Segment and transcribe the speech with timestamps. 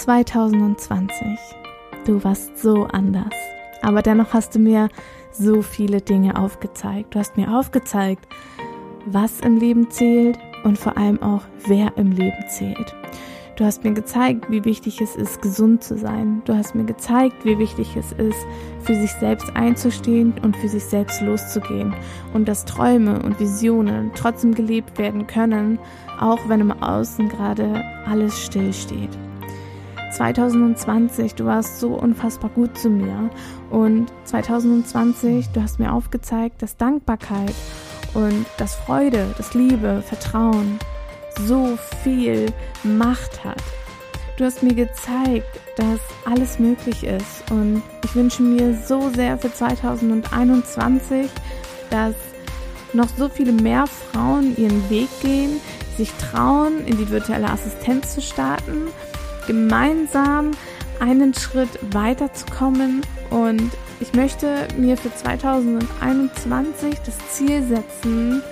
[0.00, 1.38] 2020.
[2.06, 3.34] Du warst so anders.
[3.82, 4.88] Aber dennoch hast du mir
[5.30, 7.14] so viele Dinge aufgezeigt.
[7.14, 8.26] Du hast mir aufgezeigt,
[9.04, 12.94] was im Leben zählt und vor allem auch, wer im Leben zählt.
[13.56, 16.40] Du hast mir gezeigt, wie wichtig es ist, gesund zu sein.
[16.46, 18.46] Du hast mir gezeigt, wie wichtig es ist,
[18.82, 21.92] für sich selbst einzustehen und für sich selbst loszugehen.
[22.32, 25.78] Und dass Träume und Visionen trotzdem gelebt werden können,
[26.18, 29.10] auch wenn im Außen gerade alles stillsteht.
[30.10, 33.30] 2020, du warst so unfassbar gut zu mir.
[33.70, 37.54] Und 2020, du hast mir aufgezeigt, dass Dankbarkeit
[38.14, 40.78] und dass Freude, dass Liebe, Vertrauen
[41.38, 42.46] so viel
[42.82, 43.62] Macht hat.
[44.36, 47.50] Du hast mir gezeigt, dass alles möglich ist.
[47.50, 51.30] Und ich wünsche mir so sehr für 2021,
[51.90, 52.14] dass
[52.92, 55.60] noch so viele mehr Frauen ihren Weg gehen,
[55.96, 58.88] sich trauen, in die virtuelle Assistenz zu starten
[59.50, 60.52] gemeinsam
[61.00, 63.02] einen Schritt weiterzukommen.
[63.30, 68.44] Und ich möchte mir für 2021 das Ziel setzen,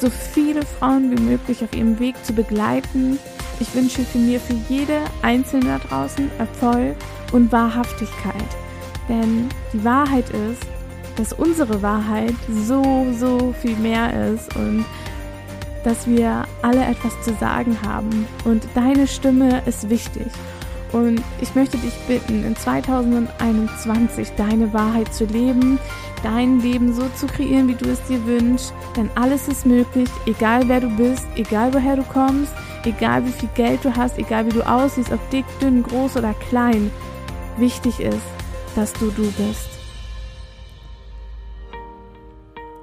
[0.00, 3.20] so viele Frauen wie möglich auf ihrem Weg zu begleiten.
[3.60, 6.96] Ich wünsche für mir, für jede Einzelne da draußen Erfolg
[7.30, 8.56] und Wahrhaftigkeit.
[9.08, 10.66] Denn die Wahrheit ist,
[11.14, 14.84] dass unsere Wahrheit so, so viel mehr ist und
[15.84, 20.26] dass wir alle etwas zu sagen haben und deine Stimme ist wichtig.
[20.92, 25.78] Und ich möchte dich bitten, in 2021 deine Wahrheit zu leben,
[26.22, 28.74] dein Leben so zu kreieren, wie du es dir wünschst.
[28.96, 32.52] Denn alles ist möglich, egal wer du bist, egal woher du kommst,
[32.84, 36.34] egal wie viel Geld du hast, egal wie du aussiehst, ob dick, dünn, groß oder
[36.34, 36.90] klein.
[37.56, 38.26] Wichtig ist,
[38.74, 39.71] dass du du bist.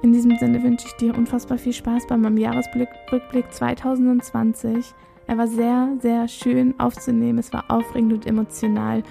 [0.02, 4.94] In diesem Sinne wünsche ich dir unfassbar viel Spaß bei meinem Jahresrückblick 2020.
[5.26, 7.38] Er war sehr, sehr schön aufzunehmen.
[7.38, 9.02] Es war aufregend und emotional.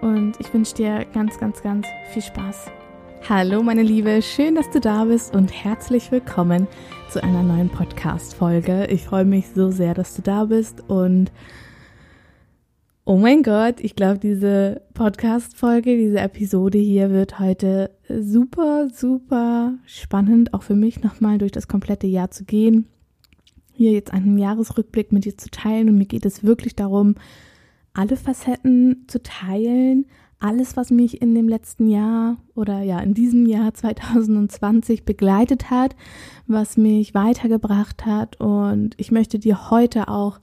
[0.00, 2.72] Und ich wünsche dir ganz, ganz, ganz viel Spaß.
[3.28, 6.66] Hallo meine Liebe, schön, dass du da bist und herzlich willkommen
[7.08, 8.86] zu einer neuen Podcast-Folge.
[8.86, 11.30] Ich freue mich so sehr, dass du da bist und
[13.04, 20.54] Oh mein Gott, ich glaube, diese Podcast-Folge, diese Episode hier wird heute super, super spannend,
[20.54, 22.86] auch für mich nochmal durch das komplette Jahr zu gehen,
[23.72, 25.88] hier jetzt einen Jahresrückblick mit dir zu teilen.
[25.88, 27.16] Und mir geht es wirklich darum,
[27.92, 30.06] alle Facetten zu teilen,
[30.38, 35.96] alles, was mich in dem letzten Jahr oder ja, in diesem Jahr 2020 begleitet hat,
[36.46, 38.38] was mich weitergebracht hat.
[38.40, 40.38] Und ich möchte dir heute auch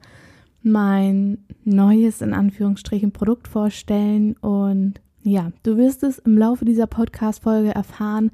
[0.62, 4.36] mein neues, in Anführungsstrichen, Produkt vorstellen.
[4.38, 8.32] Und ja, du wirst es im Laufe dieser Podcast-Folge erfahren,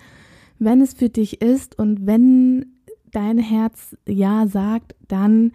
[0.59, 2.65] wenn es für dich ist und wenn
[3.11, 5.51] dein Herz Ja sagt, dann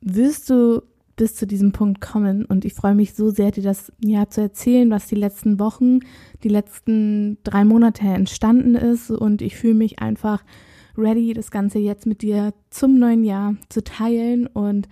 [0.00, 0.82] wirst du
[1.16, 2.44] bis zu diesem Punkt kommen.
[2.44, 6.00] Und ich freue mich so sehr, dir das ja zu erzählen, was die letzten Wochen,
[6.42, 9.10] die letzten drei Monate entstanden ist.
[9.10, 10.42] Und ich fühle mich einfach
[10.96, 14.88] ready, das Ganze jetzt mit dir zum neuen Jahr zu teilen und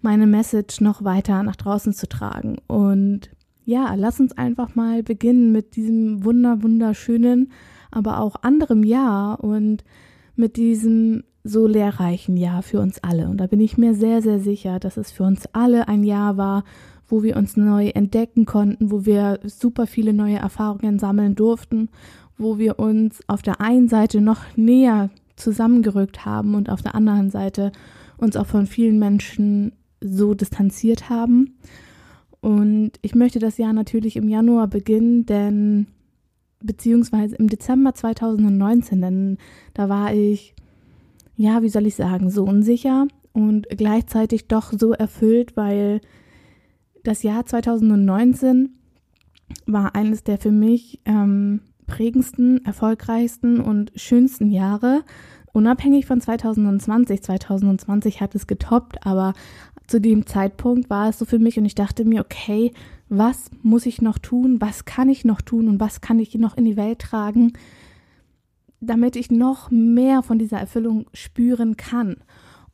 [0.00, 2.58] meine Message noch weiter nach draußen zu tragen.
[2.66, 3.30] Und
[3.64, 7.52] ja, lass uns einfach mal beginnen mit diesem wunder, wunderschönen,
[7.90, 9.84] aber auch anderem Jahr und
[10.36, 13.28] mit diesem so lehrreichen Jahr für uns alle.
[13.28, 16.36] Und da bin ich mir sehr, sehr sicher, dass es für uns alle ein Jahr
[16.36, 16.64] war,
[17.08, 21.88] wo wir uns neu entdecken konnten, wo wir super viele neue Erfahrungen sammeln durften,
[22.36, 27.30] wo wir uns auf der einen Seite noch näher zusammengerückt haben und auf der anderen
[27.30, 27.72] Seite
[28.18, 31.58] uns auch von vielen Menschen so distanziert haben.
[32.40, 35.86] Und ich möchte das Jahr natürlich im Januar beginnen, denn
[36.60, 39.38] beziehungsweise im Dezember 2019, denn
[39.74, 40.54] da war ich,
[41.36, 46.00] ja, wie soll ich sagen, so unsicher und gleichzeitig doch so erfüllt, weil
[47.04, 48.70] das Jahr 2019
[49.66, 55.04] war eines der für mich ähm, prägendsten, erfolgreichsten und schönsten Jahre,
[55.52, 57.22] unabhängig von 2020.
[57.22, 59.32] 2020 hat es getoppt, aber
[59.88, 62.72] zu dem Zeitpunkt war es so für mich und ich dachte mir, okay,
[63.08, 66.56] was muss ich noch tun, was kann ich noch tun und was kann ich noch
[66.56, 67.54] in die Welt tragen,
[68.80, 72.16] damit ich noch mehr von dieser Erfüllung spüren kann.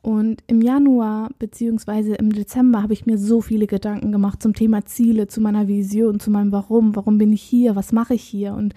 [0.01, 4.85] Und im Januar beziehungsweise im Dezember habe ich mir so viele Gedanken gemacht zum Thema
[4.85, 8.53] Ziele, zu meiner Vision, zu meinem Warum, warum bin ich hier, was mache ich hier?
[8.53, 8.75] Und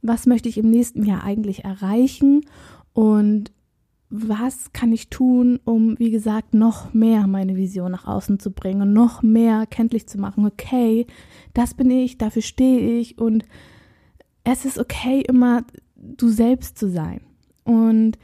[0.00, 2.46] was möchte ich im nächsten Jahr eigentlich erreichen?
[2.94, 3.52] Und
[4.14, 8.82] was kann ich tun, um, wie gesagt, noch mehr meine Vision nach außen zu bringen
[8.82, 10.44] und noch mehr kenntlich zu machen.
[10.44, 11.06] Okay,
[11.54, 13.46] das bin ich, dafür stehe ich und
[14.44, 15.64] es ist okay, immer
[15.96, 17.22] du selbst zu sein.
[17.64, 18.18] Und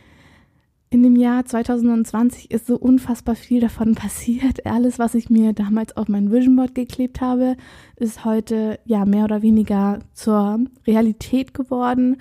[0.90, 4.67] in dem Jahr 2020 ist so unfassbar viel davon passiert.
[4.67, 7.56] Alles, was ich mir damals auf mein Vision Board geklebt habe,
[7.96, 12.19] ist heute ja mehr oder weniger zur Realität geworden.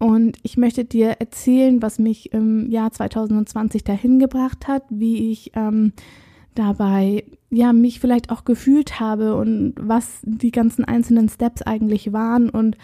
[0.00, 5.52] Und ich möchte dir erzählen, was mich im Jahr 2020 dahin gebracht hat, wie ich
[5.54, 5.92] ähm,
[6.54, 12.48] dabei ja mich vielleicht auch gefühlt habe und was die ganzen einzelnen Steps eigentlich waren
[12.48, 12.78] und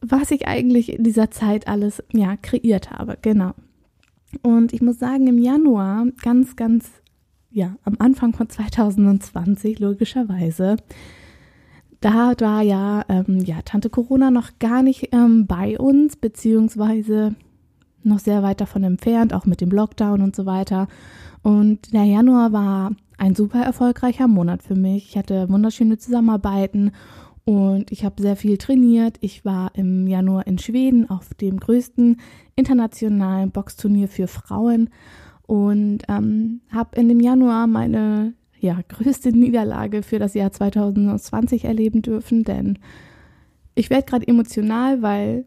[0.00, 3.16] was ich eigentlich in dieser Zeit alles ja kreiert habe.
[3.22, 3.52] Genau.
[4.42, 6.90] Und ich muss sagen, im Januar, ganz, ganz,
[7.50, 10.78] ja, am Anfang von 2020, logischerweise,
[12.00, 17.34] da war ja, ähm, ja, Tante Corona noch gar nicht ähm, bei uns, beziehungsweise
[18.02, 20.88] noch sehr weit davon entfernt, auch mit dem Lockdown und so weiter.
[21.42, 25.10] Und der Januar war ein super erfolgreicher Monat für mich.
[25.10, 26.92] Ich hatte wunderschöne Zusammenarbeiten
[27.44, 29.18] und ich habe sehr viel trainiert.
[29.20, 32.18] Ich war im Januar in Schweden auf dem größten
[32.56, 34.88] internationalen Boxturnier für Frauen
[35.42, 42.02] und ähm, habe in dem Januar meine ja, größte Niederlage für das Jahr 2020 erleben
[42.02, 42.78] dürfen, denn
[43.74, 45.44] ich werde gerade emotional, weil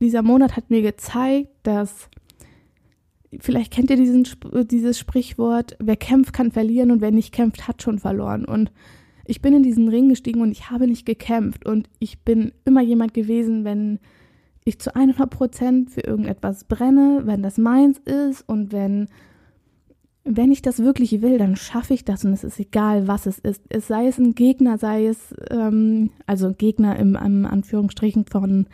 [0.00, 2.08] dieser Monat hat mir gezeigt, dass
[3.40, 4.26] vielleicht kennt ihr diesen,
[4.70, 8.44] dieses Sprichwort, wer kämpft, kann verlieren und wer nicht kämpft, hat schon verloren.
[8.44, 8.72] Und
[9.26, 12.82] ich bin in diesen Ring gestiegen und ich habe nicht gekämpft und ich bin immer
[12.82, 13.98] jemand gewesen, wenn
[14.64, 19.08] ich zu 100 Prozent für irgendetwas brenne, wenn das meins ist und wenn,
[20.24, 23.38] wenn ich das wirklich will, dann schaffe ich das und es ist egal, was es
[23.38, 23.62] ist.
[23.68, 28.66] Es sei es ein Gegner, sei es, ähm, also Gegner im, im Anführungsstrichen von,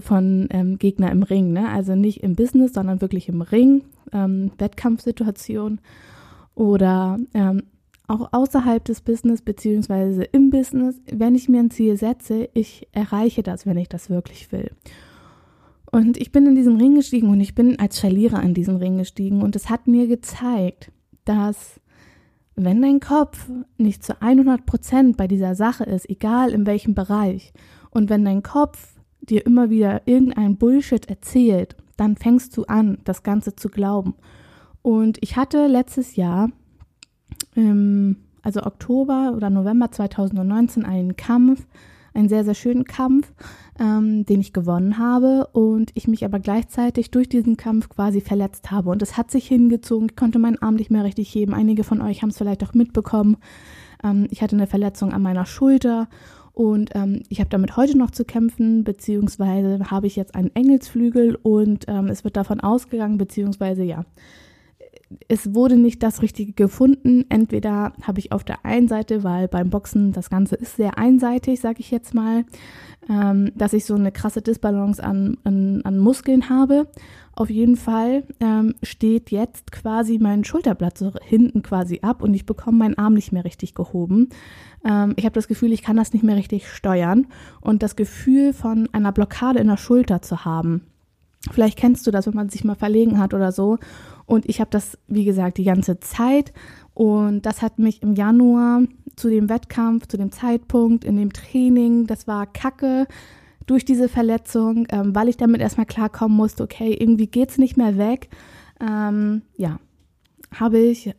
[0.00, 1.68] von ähm, Gegner im Ring, ne?
[1.68, 3.82] also nicht im Business, sondern wirklich im Ring,
[4.12, 5.80] ähm, Wettkampfsituation
[6.54, 7.64] oder ähm,
[8.06, 13.42] auch außerhalb des Business beziehungsweise im Business, wenn ich mir ein Ziel setze, ich erreiche
[13.42, 14.70] das, wenn ich das wirklich will.
[15.94, 18.98] Und ich bin in diesen Ring gestiegen und ich bin als Verlierer in diesen Ring
[18.98, 20.90] gestiegen und es hat mir gezeigt,
[21.24, 21.80] dass
[22.56, 23.48] wenn dein Kopf
[23.78, 27.52] nicht zu 100 Prozent bei dieser Sache ist, egal in welchem Bereich,
[27.90, 33.22] und wenn dein Kopf dir immer wieder irgendein Bullshit erzählt, dann fängst du an, das
[33.22, 34.14] Ganze zu glauben.
[34.82, 36.50] Und ich hatte letztes Jahr
[37.54, 41.68] also Oktober oder November 2019 einen Kampf,
[42.14, 43.32] einen sehr, sehr schönen Kampf,
[43.78, 48.70] ähm, den ich gewonnen habe und ich mich aber gleichzeitig durch diesen Kampf quasi verletzt
[48.70, 48.90] habe.
[48.90, 51.54] Und es hat sich hingezogen, ich konnte meinen Arm nicht mehr richtig heben.
[51.54, 53.36] Einige von euch haben es vielleicht auch mitbekommen.
[54.02, 56.08] Ähm, ich hatte eine Verletzung an meiner Schulter
[56.52, 61.36] und ähm, ich habe damit heute noch zu kämpfen, beziehungsweise habe ich jetzt einen Engelsflügel
[61.42, 64.04] und ähm, es wird davon ausgegangen, beziehungsweise ja,
[65.28, 67.24] es wurde nicht das Richtige gefunden.
[67.28, 71.60] Entweder habe ich auf der einen Seite, weil beim Boxen das Ganze ist sehr einseitig,
[71.60, 72.44] sage ich jetzt mal,
[73.08, 76.88] ähm, dass ich so eine krasse Disbalance an, an, an Muskeln habe.
[77.32, 82.46] Auf jeden Fall ähm, steht jetzt quasi mein Schulterblatt so hinten quasi ab und ich
[82.46, 84.28] bekomme meinen Arm nicht mehr richtig gehoben.
[84.84, 87.26] Ähm, ich habe das Gefühl, ich kann das nicht mehr richtig steuern
[87.60, 90.82] und das Gefühl von einer Blockade in der Schulter zu haben.
[91.50, 93.78] Vielleicht kennst du das, wenn man sich mal verlegen hat oder so
[94.26, 96.52] und ich habe das, wie gesagt, die ganze Zeit.
[96.94, 98.82] Und das hat mich im Januar
[99.16, 103.06] zu dem Wettkampf, zu dem Zeitpunkt, in dem Training, das war kacke
[103.66, 107.76] durch diese Verletzung, ähm, weil ich damit erstmal klarkommen musste, okay, irgendwie geht es nicht
[107.76, 108.28] mehr weg.
[108.80, 109.78] Ähm, ja,
[110.52, 111.14] habe ich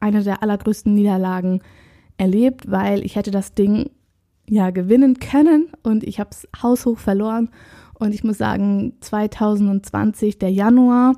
[0.00, 1.60] eine der allergrößten Niederlagen
[2.16, 3.90] erlebt, weil ich hätte das Ding
[4.48, 7.50] ja gewinnen können und ich habe es haushoch verloren.
[7.94, 11.14] Und ich muss sagen, 2020, der Januar,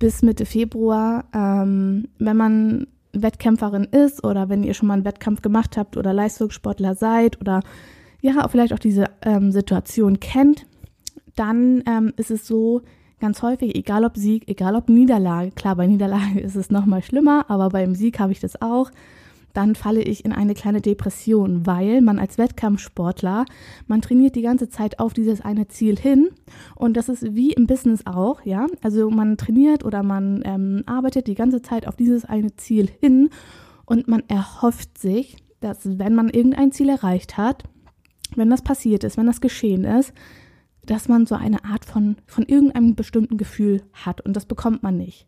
[0.00, 5.42] bis Mitte Februar, ähm, wenn man Wettkämpferin ist oder wenn ihr schon mal einen Wettkampf
[5.42, 7.62] gemacht habt oder Leistungssportler seid oder
[8.20, 10.66] ja, vielleicht auch diese ähm, Situation kennt,
[11.36, 12.82] dann ähm, ist es so
[13.20, 17.44] ganz häufig, egal ob Sieg, egal ob Niederlage, klar, bei Niederlage ist es nochmal schlimmer,
[17.48, 18.90] aber beim Sieg habe ich das auch,
[19.52, 23.44] dann falle ich in eine kleine Depression, weil man als Wettkampfsportler,
[23.86, 26.30] man trainiert die ganze Zeit auf dieses eine Ziel hin
[26.76, 31.26] und das ist wie im Business auch, ja, also man trainiert oder man ähm, arbeitet
[31.26, 33.30] die ganze Zeit auf dieses eine Ziel hin
[33.86, 37.64] und man erhofft sich, dass wenn man irgendein Ziel erreicht hat,
[38.36, 40.12] wenn das passiert ist, wenn das geschehen ist,
[40.84, 44.96] dass man so eine Art von, von irgendeinem bestimmten Gefühl hat und das bekommt man
[44.96, 45.26] nicht.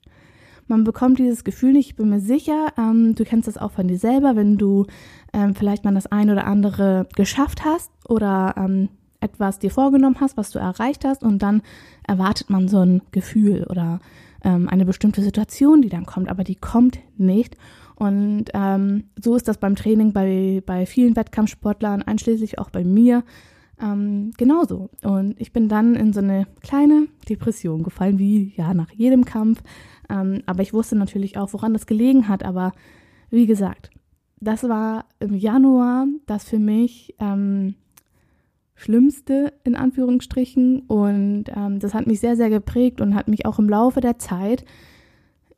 [0.69, 3.88] Man bekommt dieses Gefühl nicht, ich bin mir sicher, ähm, du kennst das auch von
[3.88, 4.87] dir selber, wenn du
[5.33, 8.88] ähm, vielleicht mal das eine oder andere geschafft hast oder ähm,
[9.21, 11.62] etwas dir vorgenommen hast, was du erreicht hast und dann
[12.07, 14.00] erwartet man so ein Gefühl oder
[14.45, 17.57] ähm, eine bestimmte Situation, die dann kommt, aber die kommt nicht.
[17.95, 23.23] Und ähm, so ist das beim Training bei, bei vielen Wettkampfsportlern, einschließlich auch bei mir.
[23.81, 24.90] ähm, genauso.
[25.02, 29.62] Und ich bin dann in so eine kleine Depression gefallen, wie ja nach jedem Kampf.
[30.12, 32.45] Ähm, aber ich wusste natürlich auch, woran das gelegen hat.
[32.45, 32.73] Aber
[33.31, 33.90] wie gesagt,
[34.40, 37.75] das war im Januar das für mich ähm,
[38.75, 40.81] Schlimmste in Anführungsstrichen.
[40.81, 44.19] Und ähm, das hat mich sehr, sehr geprägt und hat mich auch im Laufe der
[44.19, 44.64] Zeit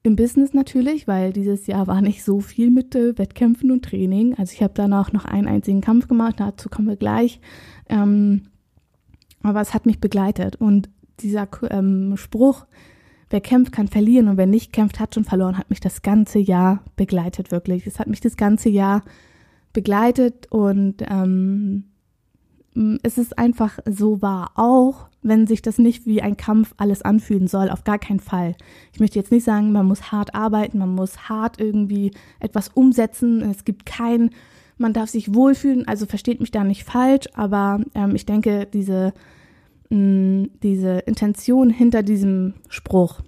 [0.05, 4.35] im Business natürlich, weil dieses Jahr war nicht so viel mit äh, Wettkämpfen und Training.
[4.35, 7.41] Also ich habe danach noch einen einzigen Kampf gemacht, dazu kommen wir gleich.
[7.89, 8.43] Ähm,
[9.43, 10.57] aber es hat mich begleitet.
[10.57, 12.67] Und dieser ähm, Spruch,
[13.31, 16.39] wer kämpft, kann verlieren und wer nicht kämpft, hat schon verloren, hat mich das ganze
[16.39, 17.87] Jahr begleitet, wirklich.
[17.87, 19.03] Es hat mich das ganze Jahr
[19.73, 21.85] begleitet und ähm,
[23.03, 27.47] es ist einfach so wahr, auch wenn sich das nicht wie ein Kampf alles anfühlen
[27.47, 28.55] soll, auf gar keinen Fall.
[28.93, 33.41] Ich möchte jetzt nicht sagen, man muss hart arbeiten, man muss hart irgendwie etwas umsetzen.
[33.43, 34.31] Es gibt kein,
[34.77, 39.15] man darf sich wohlfühlen, also versteht mich da nicht falsch, aber ähm, ich denke, diese
[39.91, 43.21] mh, diese Intention hinter diesem Spruch,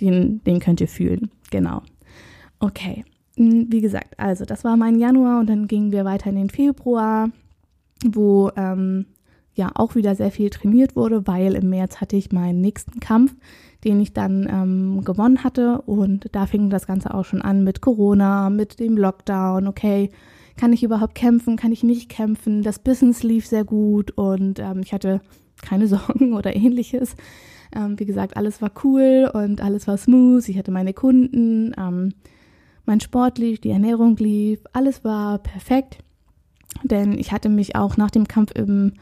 [0.00, 1.30] den, den könnt ihr fühlen.
[1.50, 1.82] Genau.
[2.58, 3.04] Okay.
[3.36, 7.28] Wie gesagt, also das war mein Januar und dann gingen wir weiter in den Februar,
[8.04, 9.06] wo ähm,
[9.54, 13.34] ja auch wieder sehr viel trainiert wurde, weil im März hatte ich meinen nächsten Kampf,
[13.84, 17.82] den ich dann ähm, gewonnen hatte und da fing das Ganze auch schon an mit
[17.82, 20.10] Corona, mit dem Lockdown, okay,
[20.56, 24.80] kann ich überhaupt kämpfen, kann ich nicht kämpfen, das Business lief sehr gut und ähm,
[24.82, 25.20] ich hatte
[25.62, 27.16] keine Sorgen oder ähnliches.
[27.74, 30.48] Ähm, wie gesagt, alles war cool und alles war smooth.
[30.48, 32.14] Ich hatte meine Kunden, ähm,
[32.84, 35.98] mein Sport lief, die Ernährung lief, alles war perfekt.
[36.84, 38.92] Denn ich hatte mich auch nach dem Kampf im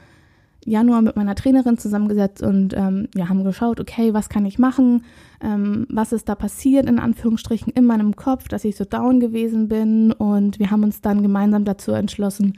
[0.64, 5.04] Januar mit meiner Trainerin zusammengesetzt und ähm, ja, haben geschaut, okay, was kann ich machen,
[5.42, 9.68] ähm, was ist da passiert, in Anführungsstrichen, in meinem Kopf, dass ich so down gewesen
[9.68, 10.12] bin.
[10.12, 12.54] Und wir haben uns dann gemeinsam dazu entschlossen,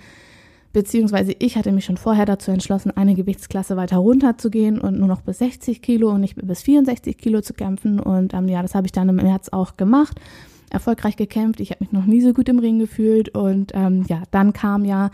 [0.77, 4.99] beziehungsweise ich hatte mich schon vorher dazu entschlossen, eine Gewichtsklasse weiter runter zu gehen und
[4.99, 7.99] nur noch bis 60 Kilo und nicht bis 64 Kilo zu kämpfen.
[7.99, 10.21] Und ähm, ja, das habe ich dann im März auch gemacht,
[10.69, 11.61] erfolgreich gekämpft.
[11.61, 14.85] Ich habe mich noch nie so gut im Ring gefühlt und ähm, ja, dann kam
[14.85, 15.11] ja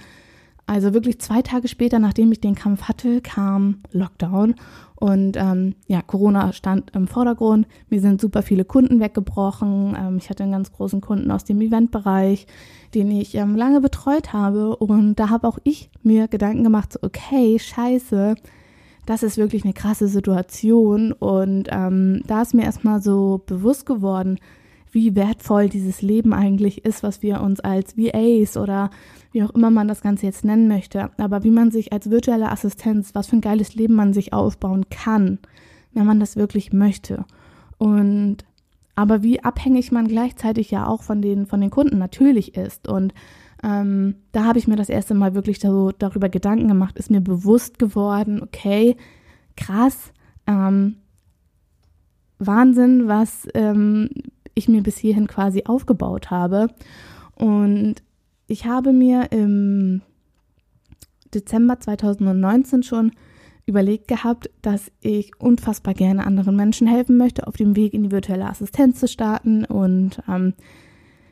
[0.67, 4.57] also wirklich zwei Tage später, nachdem ich den Kampf hatte, kam Lockdown
[5.03, 7.67] und ähm, ja, Corona stand im Vordergrund.
[7.91, 9.97] Mir sind super viele Kunden weggebrochen.
[9.99, 12.47] Ähm, ich hatte einen ganz großen Kunden aus dem Eventbereich,
[12.95, 14.77] den ich ähm, lange betreut habe.
[14.77, 18.37] Und da habe auch ich mir Gedanken gemacht, so, okay, scheiße,
[19.05, 21.11] das ist wirklich eine krasse Situation.
[21.11, 24.39] Und ähm, da ist mir erstmal so bewusst geworden,
[24.93, 28.91] wie wertvoll dieses Leben eigentlich ist, was wir uns als VAs oder
[29.33, 32.53] wie auch immer man das Ganze jetzt nennen möchte, aber wie man sich als virtuelle
[32.53, 35.39] Assistenz, was für ein geiles Leben man sich aufbauen kann,
[35.95, 37.25] wenn man das wirklich möchte.
[37.79, 38.45] Und
[38.95, 42.89] aber wie abhängig man gleichzeitig ja auch von den, von den Kunden natürlich ist.
[42.89, 43.15] Und
[43.63, 47.23] ähm, da habe ich mir das erste Mal wirklich so darüber Gedanken gemacht, ist mir
[47.23, 48.97] bewusst geworden, okay,
[49.57, 50.13] krass,
[50.47, 50.97] ähm,
[52.39, 54.11] Wahnsinn, was ähm,
[54.55, 56.69] ich mir bis hierhin quasi aufgebaut habe.
[57.35, 57.97] Und
[58.47, 60.03] ich habe mir im
[61.33, 63.13] Dezember 2019 schon
[63.65, 68.11] überlegt gehabt, dass ich unfassbar gerne anderen Menschen helfen möchte, auf dem Weg in die
[68.11, 69.65] virtuelle Assistenz zu starten.
[69.65, 70.55] Und ähm,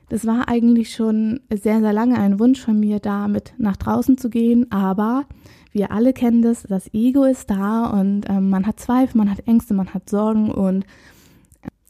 [0.08, 4.30] das war eigentlich schon sehr, sehr lange ein Wunsch von mir, damit nach draußen zu
[4.30, 4.70] gehen.
[4.70, 5.26] Aber
[5.72, 9.46] wir alle kennen das, das Ego ist da und ähm, man hat Zweifel, man hat
[9.46, 10.50] Ängste, man hat Sorgen.
[10.50, 10.84] Und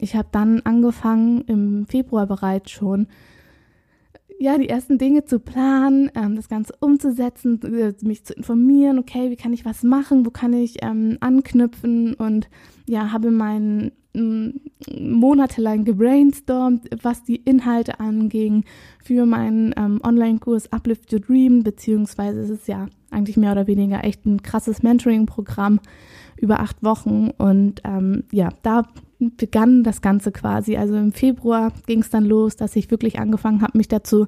[0.00, 3.06] ich habe dann angefangen, im Februar bereits schon
[4.38, 9.30] ja, die ersten Dinge zu planen, ähm, das Ganze umzusetzen, äh, mich zu informieren, okay,
[9.30, 12.48] wie kann ich was machen, wo kann ich ähm, anknüpfen und
[12.86, 18.64] ja, habe meinen monatelang gebrainstormt, was die Inhalte anging
[19.02, 24.02] für meinen ähm, Online-Kurs Uplift Your Dream, beziehungsweise es ist ja eigentlich mehr oder weniger
[24.04, 25.78] echt ein krasses Mentoring-Programm
[26.36, 28.88] über acht Wochen und ähm, ja, da
[29.20, 30.76] begann das Ganze quasi.
[30.76, 34.26] Also im Februar ging es dann los, dass ich wirklich angefangen habe, mich dazu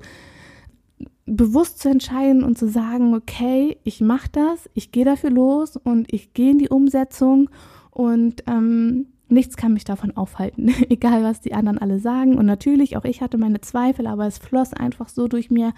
[1.25, 6.13] bewusst zu entscheiden und zu sagen, okay, ich mache das, ich gehe dafür los und
[6.13, 7.49] ich gehe in die Umsetzung
[7.91, 12.37] und ähm, nichts kann mich davon aufhalten, egal was die anderen alle sagen.
[12.37, 15.73] Und natürlich, auch ich hatte meine Zweifel, aber es floss einfach so durch mir,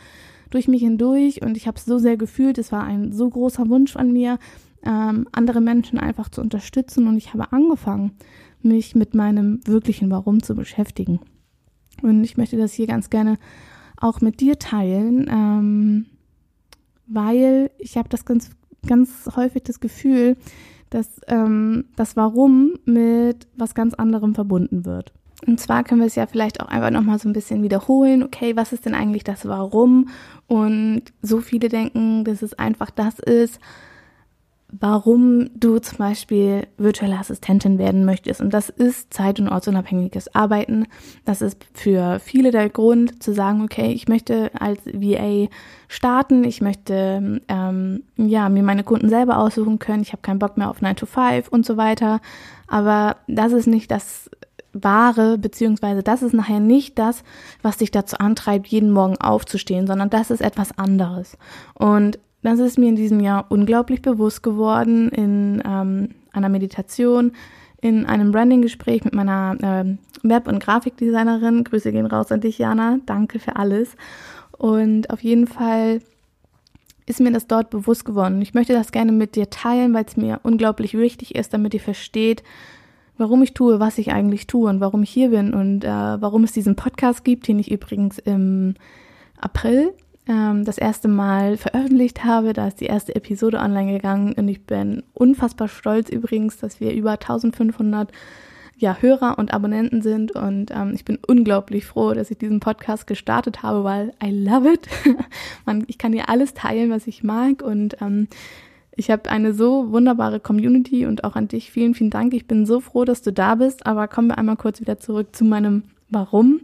[0.51, 2.59] durch mich hindurch und ich habe es so sehr gefühlt.
[2.59, 4.39] Es war ein so großer Wunsch von mir,
[4.85, 8.13] ähm, andere Menschen einfach zu unterstützen und ich habe angefangen,
[8.65, 11.21] mich mit meinem wirklichen Warum zu beschäftigen.
[12.03, 13.39] Und ich möchte das hier ganz gerne
[13.97, 16.07] auch mit dir teilen, ähm,
[17.07, 18.51] weil ich habe das ganz,
[18.87, 20.37] ganz häufig das Gefühl,
[20.91, 25.13] dass ähm, das Warum mit was ganz anderem verbunden wird.
[25.47, 28.23] Und zwar können wir es ja vielleicht auch einfach nochmal so ein bisschen wiederholen.
[28.23, 30.09] Okay, was ist denn eigentlich das Warum?
[30.47, 33.61] Und so viele denken, dass es einfach das ist,
[34.81, 38.41] warum du zum Beispiel virtuelle Assistentin werden möchtest.
[38.41, 40.87] Und das ist zeit- und ortsunabhängiges Arbeiten.
[41.25, 45.49] Das ist für viele der Grund zu sagen, okay, ich möchte als VA
[45.89, 50.57] starten, ich möchte ähm, ja mir meine Kunden selber aussuchen können, ich habe keinen Bock
[50.57, 52.21] mehr auf 9 to 5 und so weiter.
[52.67, 54.31] Aber das ist nicht das
[54.73, 57.23] Wahre, beziehungsweise das ist nachher nicht das,
[57.63, 61.39] was dich dazu antreibt, jeden Morgen aufzustehen, sondern das ist etwas anderes.
[61.75, 67.33] Und das ist mir in diesem Jahr unglaublich bewusst geworden in ähm, einer Meditation,
[67.81, 71.65] in einem Branding-Gespräch mit meiner ähm, Web- und Grafikdesignerin.
[71.65, 72.99] Grüße gehen raus an dich, Jana.
[73.07, 73.97] Danke für alles.
[74.59, 76.01] Und auf jeden Fall
[77.07, 78.41] ist mir das dort bewusst geworden.
[78.43, 81.81] Ich möchte das gerne mit dir teilen, weil es mir unglaublich wichtig ist, damit ihr
[81.81, 82.43] versteht,
[83.19, 86.45] warum ich tue, was ich eigentlich tue und warum ich hier bin und äh, warum
[86.45, 88.75] es diesen Podcast gibt, den ich übrigens im
[89.41, 89.93] April
[90.29, 92.53] ähm, das erste Mal veröffentlicht habe.
[92.53, 96.93] Da ist die erste Episode online gegangen und ich bin unfassbar stolz übrigens, dass wir
[96.93, 98.11] über 1500
[98.77, 103.07] ja, Hörer und Abonnenten sind und ähm, ich bin unglaublich froh, dass ich diesen Podcast
[103.07, 104.89] gestartet habe, weil I love it.
[105.65, 108.27] Man, ich kann hier alles teilen, was ich mag und ähm,
[108.97, 112.33] ich habe eine so wunderbare Community und auch an dich vielen, vielen Dank.
[112.35, 115.35] Ich bin so froh, dass du da bist, aber kommen wir einmal kurz wieder zurück
[115.35, 116.61] zu meinem Warum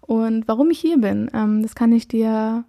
[0.00, 1.30] und warum ich hier bin.
[1.34, 2.64] Ähm, das kann ich dir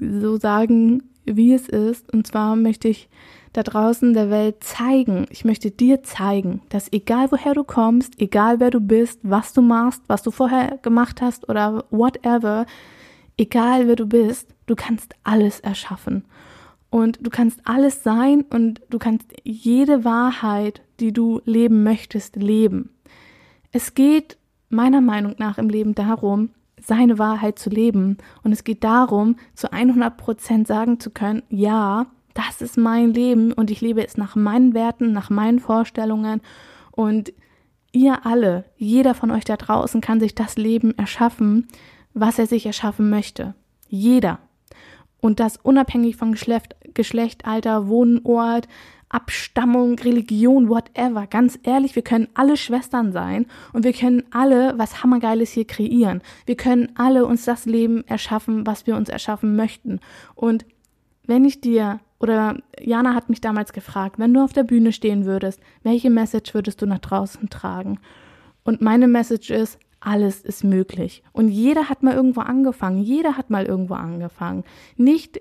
[0.00, 2.12] so sagen, wie es ist.
[2.12, 3.08] Und zwar möchte ich
[3.52, 8.58] da draußen der Welt zeigen, ich möchte dir zeigen, dass egal woher du kommst, egal
[8.58, 12.66] wer du bist, was du machst, was du vorher gemacht hast oder whatever,
[13.36, 16.24] egal wer du bist, du kannst alles erschaffen.
[16.90, 22.90] Und du kannst alles sein und du kannst jede Wahrheit, die du leben möchtest, leben.
[23.72, 24.36] Es geht
[24.68, 26.50] meiner Meinung nach im Leben darum,
[26.86, 28.18] seine Wahrheit zu leben.
[28.42, 33.52] Und es geht darum, zu 100 Prozent sagen zu können, ja, das ist mein Leben
[33.52, 36.40] und ich lebe es nach meinen Werten, nach meinen Vorstellungen
[36.90, 37.32] und
[37.92, 41.68] ihr alle, jeder von euch da draußen kann sich das Leben erschaffen,
[42.12, 43.54] was er sich erschaffen möchte.
[43.88, 44.40] Jeder.
[45.20, 48.68] Und das unabhängig von Geschlecht, Geschlecht Alter, Wohnort,
[49.14, 51.26] Abstammung, Religion, whatever.
[51.28, 56.20] Ganz ehrlich, wir können alle Schwestern sein und wir können alle was Hammergeiles hier kreieren.
[56.46, 60.00] Wir können alle uns das Leben erschaffen, was wir uns erschaffen möchten.
[60.34, 60.66] Und
[61.26, 65.26] wenn ich dir oder Jana hat mich damals gefragt, wenn du auf der Bühne stehen
[65.26, 68.00] würdest, welche Message würdest du nach draußen tragen?
[68.64, 71.22] Und meine Message ist, alles ist möglich.
[71.32, 72.98] Und jeder hat mal irgendwo angefangen.
[72.98, 74.64] Jeder hat mal irgendwo angefangen.
[74.96, 75.40] Nicht,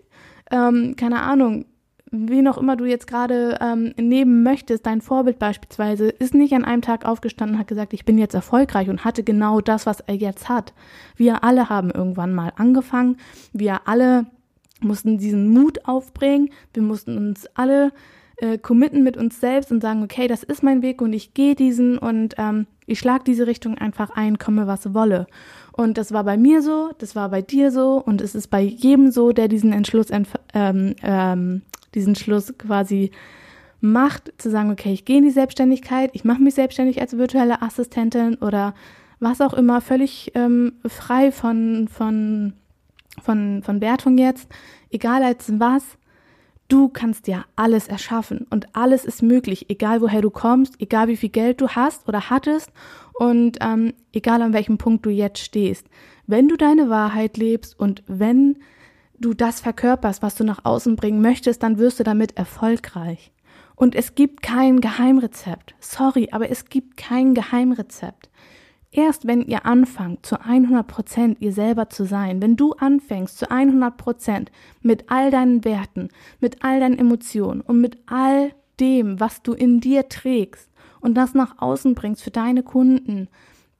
[0.51, 1.65] ähm, keine Ahnung,
[2.13, 6.63] wen auch immer du jetzt gerade ähm, nehmen möchtest, dein Vorbild beispielsweise, ist nicht an
[6.63, 9.99] einem Tag aufgestanden und hat gesagt, ich bin jetzt erfolgreich und hatte genau das, was
[10.01, 10.73] er jetzt hat.
[11.15, 13.17] Wir alle haben irgendwann mal angefangen.
[13.51, 14.27] Wir alle
[14.79, 16.49] mussten diesen Mut aufbringen.
[16.73, 17.91] Wir mussten uns alle
[18.37, 21.55] äh, committen mit uns selbst und sagen, okay, das ist mein Weg und ich gehe
[21.55, 25.25] diesen und ähm, ich schlage diese Richtung einfach ein, komme was wolle.
[25.71, 28.61] Und das war bei mir so, das war bei dir so und es ist bei
[28.61, 30.07] jedem so, der diesen Entschluss
[30.53, 31.61] ähm, ähm,
[31.95, 33.11] diesen Schluss quasi
[33.81, 37.61] macht, zu sagen, okay, ich gehe in die Selbstständigkeit, ich mache mich selbstständig als virtuelle
[37.61, 38.73] Assistentin oder
[39.19, 42.53] was auch immer, völlig ähm, frei von, von,
[43.21, 44.47] von, von Wertung jetzt,
[44.89, 45.83] egal als was,
[46.69, 51.17] du kannst ja alles erschaffen und alles ist möglich, egal woher du kommst, egal wie
[51.17, 52.71] viel Geld du hast oder hattest
[53.13, 55.87] und ähm, egal an welchem Punkt du jetzt stehst.
[56.25, 58.57] Wenn du deine Wahrheit lebst und wenn
[59.23, 63.31] du das verkörperst, was du nach außen bringen möchtest, dann wirst du damit erfolgreich.
[63.75, 65.75] Und es gibt kein Geheimrezept.
[65.79, 68.29] Sorry, aber es gibt kein Geheimrezept.
[68.91, 73.49] Erst wenn ihr anfangt, zu 100 Prozent ihr selber zu sein, wenn du anfängst, zu
[73.49, 76.09] 100 Prozent mit all deinen Werten,
[76.39, 80.69] mit all deinen Emotionen und mit all dem, was du in dir trägst
[81.01, 83.29] und das nach außen bringst für deine Kunden,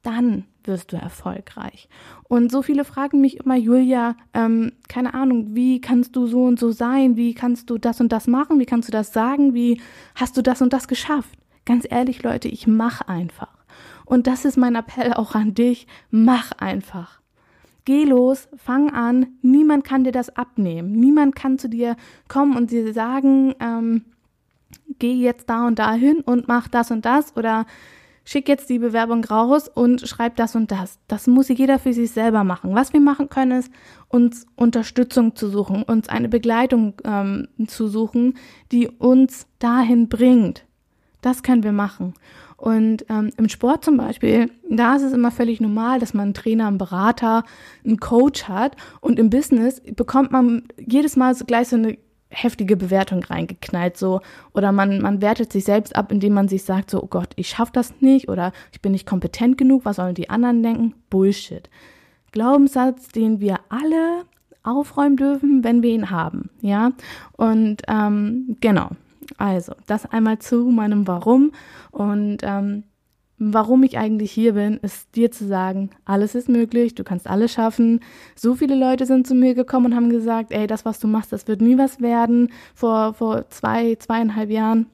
[0.04, 1.88] dann wirst du erfolgreich.
[2.24, 6.58] Und so viele fragen mich immer, Julia, ähm, keine Ahnung, wie kannst du so und
[6.58, 7.16] so sein?
[7.16, 8.58] Wie kannst du das und das machen?
[8.60, 9.54] Wie kannst du das sagen?
[9.54, 9.80] Wie
[10.14, 11.38] hast du das und das geschafft?
[11.64, 13.64] Ganz ehrlich, Leute, ich mach einfach.
[14.04, 15.86] Und das ist mein Appell auch an dich.
[16.10, 17.20] Mach einfach.
[17.84, 19.26] Geh los, fang an.
[19.42, 20.92] Niemand kann dir das abnehmen.
[20.92, 21.96] Niemand kann zu dir
[22.28, 24.04] kommen und dir sagen, ähm,
[24.98, 27.66] geh jetzt da und da hin und mach das und das oder
[28.24, 30.98] schick jetzt die Bewerbung raus und schreib das und das.
[31.08, 32.74] Das muss jeder für sich selber machen.
[32.74, 33.70] Was wir machen können, ist,
[34.08, 38.34] uns Unterstützung zu suchen, uns eine Begleitung ähm, zu suchen,
[38.72, 40.64] die uns dahin bringt.
[41.20, 42.14] Das können wir machen.
[42.56, 46.34] Und ähm, im Sport zum Beispiel, da ist es immer völlig normal, dass man einen
[46.34, 47.44] Trainer, einen Berater,
[47.84, 48.76] einen Coach hat.
[49.00, 51.98] Und im Business bekommt man jedes Mal so gleich so eine
[52.34, 54.20] heftige Bewertung reingeknallt, so.
[54.52, 57.48] Oder man, man wertet sich selbst ab, indem man sich sagt, so, oh Gott, ich
[57.48, 60.94] schaff das nicht oder ich bin nicht kompetent genug, was sollen die anderen denken?
[61.10, 61.70] Bullshit.
[62.32, 64.24] Glaubenssatz, den wir alle
[64.64, 66.92] aufräumen dürfen, wenn wir ihn haben, ja.
[67.32, 68.90] Und ähm, genau.
[69.38, 71.52] Also, das einmal zu meinem Warum
[71.90, 72.84] und ähm,
[73.38, 77.52] warum ich eigentlich hier bin, ist dir zu sagen, alles ist möglich, du kannst alles
[77.52, 78.00] schaffen.
[78.36, 81.32] So viele Leute sind zu mir gekommen und haben gesagt, ey, das, was du machst,
[81.32, 82.52] das wird nie was werden.
[82.74, 84.86] Vor, vor zwei, zweieinhalb Jahren,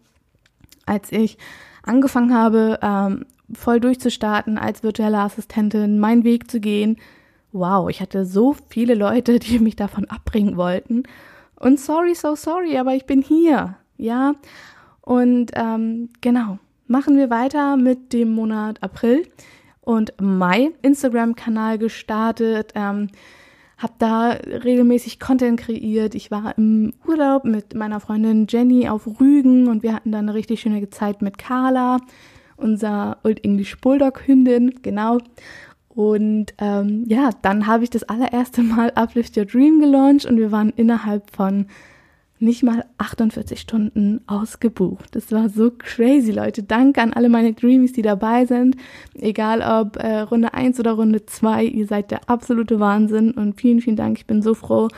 [0.86, 1.36] als ich
[1.82, 6.96] angefangen habe, ähm, voll durchzustarten als virtuelle Assistentin, meinen Weg zu gehen.
[7.52, 11.02] Wow, ich hatte so viele Leute, die mich davon abbringen wollten.
[11.56, 14.34] Und sorry, so sorry, aber ich bin hier, ja.
[15.02, 16.58] Und ähm, genau,
[16.90, 19.26] machen wir weiter mit dem Monat April
[19.80, 22.72] und Mai Instagram-Kanal gestartet.
[22.74, 23.08] Ähm,
[23.78, 26.14] habe da regelmäßig Content kreiert.
[26.14, 30.34] Ich war im Urlaub mit meiner Freundin Jenny auf Rügen und wir hatten da eine
[30.34, 31.98] richtig schöne Zeit mit Carla,
[32.56, 35.18] unser Old English Bulldog Hündin, genau.
[35.88, 40.52] Und ähm, ja, dann habe ich das allererste Mal Uplift Your Dream gelauncht und wir
[40.52, 41.66] waren innerhalb von
[42.40, 45.14] nicht mal 48 Stunden ausgebucht.
[45.14, 46.62] Das war so crazy, Leute.
[46.62, 48.76] Danke an alle meine Dreamies, die dabei sind.
[49.14, 53.80] Egal ob äh, Runde 1 oder Runde 2, ihr seid der absolute Wahnsinn und vielen,
[53.80, 54.18] vielen Dank.
[54.18, 54.88] Ich bin so froh,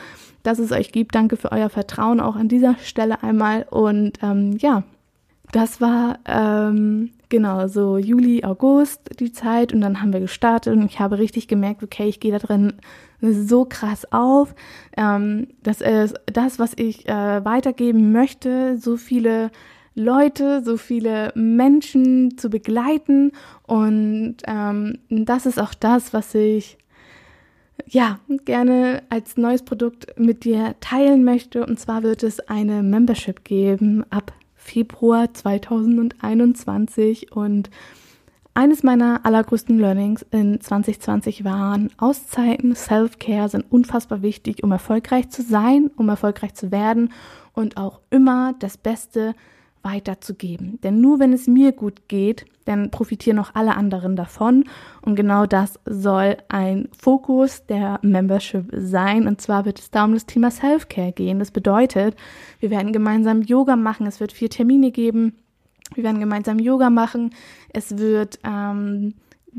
[0.43, 1.15] dass es euch gibt.
[1.15, 3.65] Danke für euer Vertrauen auch an dieser Stelle einmal.
[3.69, 4.83] Und ähm, ja,
[5.51, 10.85] das war ähm, genau so Juli, August die Zeit und dann haben wir gestartet und
[10.85, 12.73] ich habe richtig gemerkt, okay, ich gehe da drin
[13.21, 14.53] so krass auf.
[14.95, 19.49] Ähm, das ist das, was ich äh, weitergeben möchte, so viele
[19.95, 23.31] Leute, so viele Menschen zu begleiten.
[23.63, 26.77] Und ähm, das ist auch das, was ich
[27.87, 31.65] ja gerne als neues Produkt mit dir teilen möchte.
[31.65, 34.33] Und zwar wird es eine Membership geben ab
[34.63, 37.69] Februar 2021 und
[38.55, 45.41] eines meiner allergrößten Learnings in 2020 waren Auszeiten, Self-Care sind unfassbar wichtig, um erfolgreich zu
[45.41, 47.11] sein, um erfolgreich zu werden
[47.53, 49.35] und auch immer das Beste
[49.83, 50.79] weiterzugeben.
[50.81, 54.63] Denn nur wenn es mir gut geht, dann profitieren auch alle anderen davon.
[55.01, 59.27] Und genau das soll ein Fokus der Membership sein.
[59.27, 61.39] Und zwar wird es da um das Thema Self-Care gehen.
[61.39, 62.15] Das bedeutet,
[62.59, 64.07] wir werden gemeinsam Yoga machen.
[64.07, 65.33] Es wird vier Termine geben
[65.95, 67.31] wir werden gemeinsam Yoga machen.
[67.69, 69.13] Es wird ähm,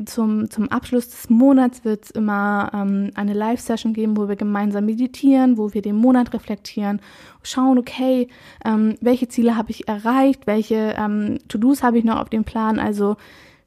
[0.07, 4.87] zum, zum Abschluss des Monats wird es immer ähm, eine Live-Session geben, wo wir gemeinsam
[4.87, 7.01] meditieren, wo wir den Monat reflektieren,
[7.43, 8.29] schauen, okay,
[8.65, 12.79] ähm, welche Ziele habe ich erreicht, welche ähm, To-Dos habe ich noch auf dem Plan.
[12.79, 13.17] Also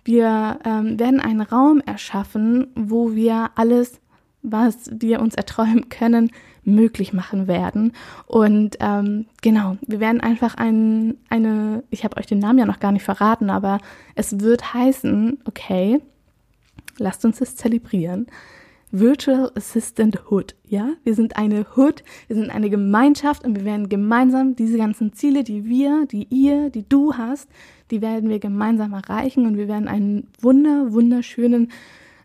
[0.03, 3.99] wir ähm, werden einen Raum erschaffen, wo wir alles,
[4.41, 6.31] was wir uns erträumen können,
[6.63, 7.93] möglich machen werden.
[8.25, 12.79] Und ähm, genau, wir werden einfach ein, eine, ich habe euch den Namen ja noch
[12.79, 13.79] gar nicht verraten, aber
[14.15, 16.01] es wird heißen, okay,
[16.97, 18.27] lasst uns das zelebrieren.
[18.89, 20.91] Virtual Assistant Hood, ja?
[21.03, 25.43] Wir sind eine Hood, wir sind eine Gemeinschaft und wir werden gemeinsam diese ganzen Ziele,
[25.43, 27.49] die wir, die ihr, die du hast,
[27.91, 31.69] die werden wir gemeinsam erreichen und wir werden einen wunder, wunderschönen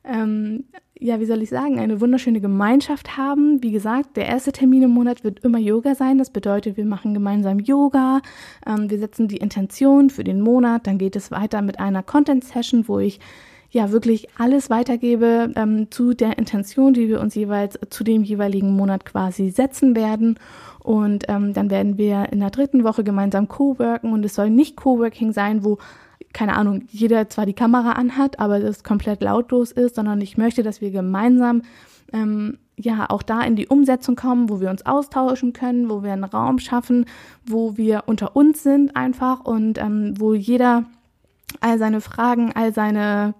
[0.04, 0.64] ähm,
[1.02, 3.62] ja, wie soll ich sagen, eine wunderschöne Gemeinschaft haben.
[3.62, 6.18] Wie gesagt, der erste Termin im Monat wird immer Yoga sein.
[6.18, 8.20] Das bedeutet, wir machen gemeinsam Yoga.
[8.64, 10.87] Ähm, wir setzen die Intention für den Monat.
[10.87, 13.18] Dann geht es weiter mit einer Content-Session, wo ich
[13.72, 18.76] ja wirklich alles weitergebe ähm, zu der Intention, die wir uns jeweils zu dem jeweiligen
[18.76, 20.38] Monat quasi setzen werden.
[20.80, 24.76] Und ähm, dann werden wir in der dritten Woche gemeinsam co-worken und es soll nicht
[24.76, 25.78] Co-working sein, wo
[26.32, 30.62] keine Ahnung, jeder zwar die Kamera anhat, aber das komplett lautlos ist, sondern ich möchte,
[30.62, 31.62] dass wir gemeinsam
[32.12, 36.12] ähm, ja auch da in die Umsetzung kommen, wo wir uns austauschen können, wo wir
[36.12, 37.06] einen Raum schaffen,
[37.44, 40.85] wo wir unter uns sind einfach und ähm, wo jeder
[41.60, 43.34] all seine Fragen, all seine,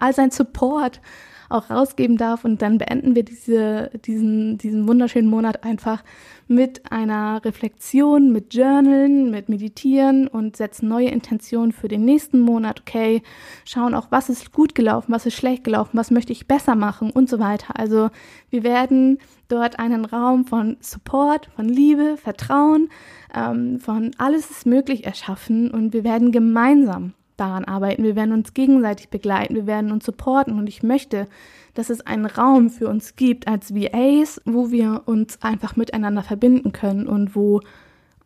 [0.00, 1.00] all sein Support
[1.48, 2.44] auch rausgeben darf.
[2.44, 6.02] Und dann beenden wir diese, diesen, diesen wunderschönen Monat einfach
[6.48, 12.80] mit einer Reflexion, mit Journalen, mit Meditieren und setzen neue Intentionen für den nächsten Monat.
[12.80, 13.22] Okay,
[13.64, 17.10] schauen auch, was ist gut gelaufen, was ist schlecht gelaufen, was möchte ich besser machen
[17.10, 17.78] und so weiter.
[17.78, 18.10] Also
[18.50, 22.90] wir werden dort einen Raum von Support, von Liebe, Vertrauen,
[23.34, 28.02] ähm, von alles ist möglich erschaffen und wir werden gemeinsam daran arbeiten.
[28.02, 30.58] Wir werden uns gegenseitig begleiten, wir werden uns supporten.
[30.58, 31.26] Und ich möchte,
[31.74, 36.72] dass es einen Raum für uns gibt als VAs, wo wir uns einfach miteinander verbinden
[36.72, 37.60] können und wo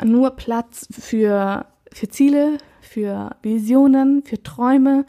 [0.05, 5.05] nur Platz für, für Ziele, für Visionen, für Träume,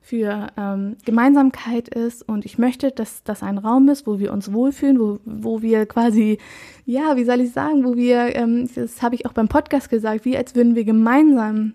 [0.00, 2.28] für ähm, Gemeinsamkeit ist.
[2.28, 5.86] Und ich möchte, dass das ein Raum ist, wo wir uns wohlfühlen, wo, wo wir
[5.86, 6.38] quasi,
[6.84, 10.24] ja, wie soll ich sagen, wo wir, ähm, das habe ich auch beim Podcast gesagt,
[10.24, 11.74] wie als würden wir gemeinsam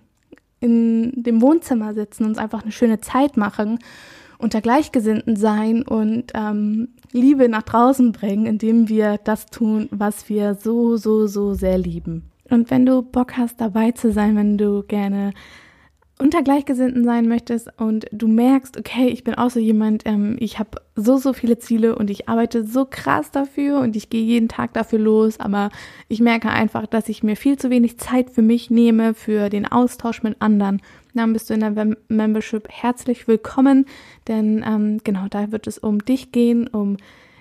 [0.59, 3.79] in dem Wohnzimmer sitzen, uns einfach eine schöne Zeit machen,
[4.37, 10.55] unter Gleichgesinnten sein und ähm, Liebe nach draußen bringen, indem wir das tun, was wir
[10.55, 12.29] so, so, so sehr lieben.
[12.49, 15.33] Und wenn du Bock hast, dabei zu sein, wenn du gerne
[16.19, 20.57] unter Gleichgesinnten sein möchtest und du merkst, okay, ich bin auch so jemand, ähm, ich
[20.57, 24.47] habe so, so viele Ziele und ich arbeite so krass dafür und ich gehe jeden
[24.47, 25.69] Tag dafür los, aber
[26.07, 29.67] ich merke einfach, dass ich mir viel zu wenig Zeit für mich nehme, für den
[29.67, 30.81] Austausch mit anderen.
[31.13, 33.85] Dann bist du in der Membership herzlich willkommen,
[34.27, 36.97] denn ähm, genau da wird es um dich gehen, um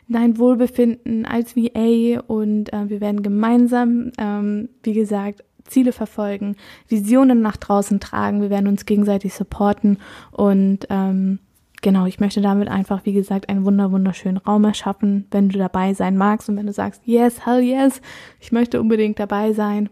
[0.08, 6.56] dein Wohlbefinden als VA und äh, wir werden gemeinsam, ähm, wie gesagt, Ziele verfolgen,
[6.88, 8.40] Visionen nach draußen tragen.
[8.42, 9.98] Wir werden uns gegenseitig supporten
[10.32, 11.38] und ähm,
[11.82, 15.94] genau, ich möchte damit einfach, wie gesagt, einen wunder wunderschönen Raum erschaffen, wenn du dabei
[15.94, 18.00] sein magst und wenn du sagst, yes, hell yes,
[18.40, 19.88] ich möchte unbedingt dabei sein,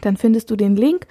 [0.00, 1.06] dann findest du den Link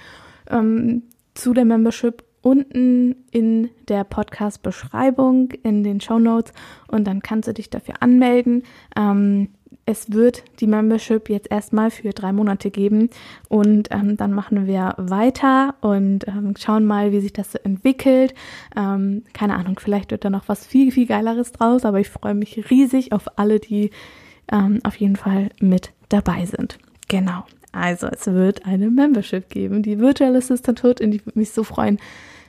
[0.50, 6.54] ähm, zu der Membership unten in der Podcast-Beschreibung, in den Show Notes
[6.88, 8.64] und dann kannst du dich dafür anmelden.
[8.96, 9.50] Ähm,
[9.88, 13.10] es wird die Membership jetzt erstmal für drei Monate geben
[13.48, 18.36] und ähm, dann machen wir weiter und ähm, schauen mal, wie sich das so entwickelt.
[18.76, 22.36] Ähm, keine Ahnung, vielleicht wird da noch was viel, viel Geileres draus, aber ich freue
[22.36, 23.92] mich riesig auf alle, die
[24.52, 26.78] ähm, auf jeden Fall mit dabei sind.
[27.08, 27.46] Genau.
[27.72, 31.64] Also es wird eine Membership geben, die Virtual Assistant Hood, in die würde mich so
[31.64, 31.98] freuen,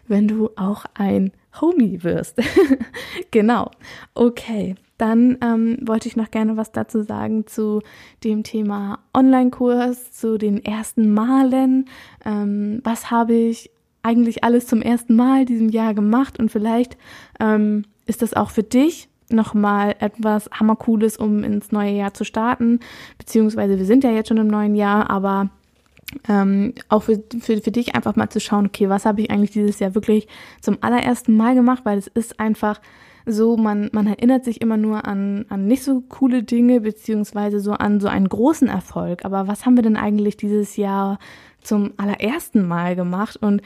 [0.09, 2.40] wenn du auch ein Homie wirst.
[3.31, 3.70] genau.
[4.14, 4.74] Okay.
[4.99, 7.83] Dann ähm, wollte ich noch gerne was dazu sagen zu
[8.25, 11.87] dem Thema Online-Kurs, zu den ersten Malen.
[12.25, 13.71] Ähm, was habe ich
[14.03, 16.39] eigentlich alles zum ersten Mal diesem Jahr gemacht?
[16.39, 16.97] Und vielleicht
[17.41, 22.81] ähm, ist das auch für dich nochmal etwas Hammercooles, um ins neue Jahr zu starten.
[23.19, 25.51] Beziehungsweise wir sind ja jetzt schon im neuen Jahr, aber
[26.29, 29.51] ähm, auch für, für, für dich einfach mal zu schauen, okay, was habe ich eigentlich
[29.51, 30.27] dieses Jahr wirklich
[30.61, 32.81] zum allerersten Mal gemacht, weil es ist einfach
[33.29, 37.73] so, man, man erinnert sich immer nur an, an nicht so coole Dinge, beziehungsweise so
[37.73, 39.25] an so einen großen Erfolg.
[39.25, 41.19] Aber was haben wir denn eigentlich dieses Jahr
[41.61, 43.37] zum allerersten Mal gemacht?
[43.37, 43.62] Und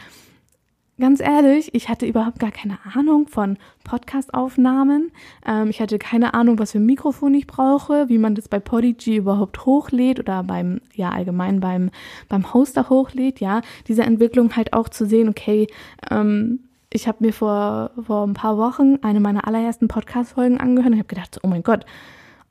[0.98, 5.10] ganz ehrlich, ich hatte überhaupt gar keine Ahnung von Podcast-Aufnahmen.
[5.46, 8.60] Ähm, ich hatte keine Ahnung, was für ein Mikrofon ich brauche, wie man das bei
[8.60, 11.90] Podigy überhaupt hochlädt oder beim, ja, allgemein beim,
[12.28, 13.62] beim Hoster hochlädt, ja.
[13.88, 15.66] Diese Entwicklung halt auch zu sehen, okay,
[16.10, 16.60] ähm,
[16.92, 21.08] ich habe mir vor, vor ein paar Wochen eine meiner allerersten Podcast-Folgen angehört und habe
[21.08, 21.86] gedacht, oh mein Gott,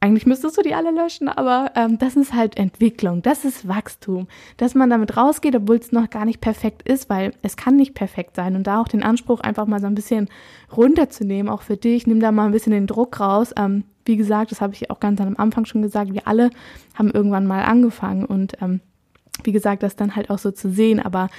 [0.03, 4.27] eigentlich müsstest du die alle löschen, aber ähm, das ist halt Entwicklung, das ist Wachstum,
[4.57, 7.93] dass man damit rausgeht, obwohl es noch gar nicht perfekt ist, weil es kann nicht
[7.93, 10.27] perfekt sein und da auch den Anspruch einfach mal so ein bisschen
[10.75, 13.53] runterzunehmen, auch für dich, nimm da mal ein bisschen den Druck raus.
[13.55, 16.49] Ähm, wie gesagt, das habe ich auch ganz am Anfang schon gesagt, wir alle
[16.95, 18.81] haben irgendwann mal angefangen und ähm,
[19.43, 21.29] wie gesagt, das dann halt auch so zu sehen, aber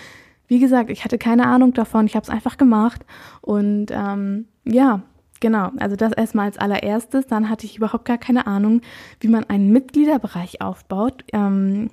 [0.52, 3.06] wie gesagt, ich hatte keine Ahnung davon, ich habe es einfach gemacht
[3.40, 5.00] und ähm, ja,
[5.40, 7.26] genau, also das erstmal als allererstes.
[7.26, 8.82] Dann hatte ich überhaupt gar keine Ahnung,
[9.20, 11.24] wie man einen Mitgliederbereich aufbaut.
[11.32, 11.88] Ähm,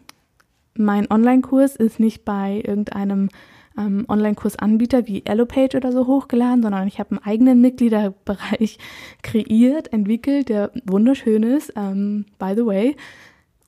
[0.74, 3.30] mein Online-Kurs ist nicht bei irgendeinem
[3.78, 8.78] ähm, Online-Kursanbieter wie Allopage oder so hochgeladen, sondern ich habe einen eigenen Mitgliederbereich
[9.24, 12.98] kreiert, entwickelt, der wunderschön ist, ähm, by the way.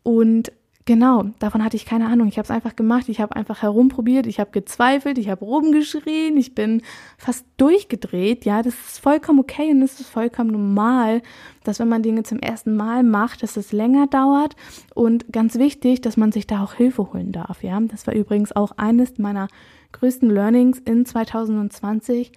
[0.04, 0.52] Und
[0.86, 2.28] Genau, davon hatte ich keine Ahnung.
[2.28, 6.36] Ich habe es einfach gemacht, ich habe einfach herumprobiert, ich habe gezweifelt, ich habe rumgeschrien,
[6.38, 6.82] ich bin
[7.20, 8.46] fast durchgedreht.
[8.46, 11.22] Ja, das ist vollkommen okay und es ist vollkommen normal,
[11.64, 14.56] dass wenn man Dinge zum ersten Mal macht, dass es länger dauert
[14.96, 17.64] und ganz wichtig, dass man sich da auch Hilfe holen darf.
[17.64, 19.50] Ja, das war übrigens auch eines meiner
[19.92, 22.32] größten Learnings in 2020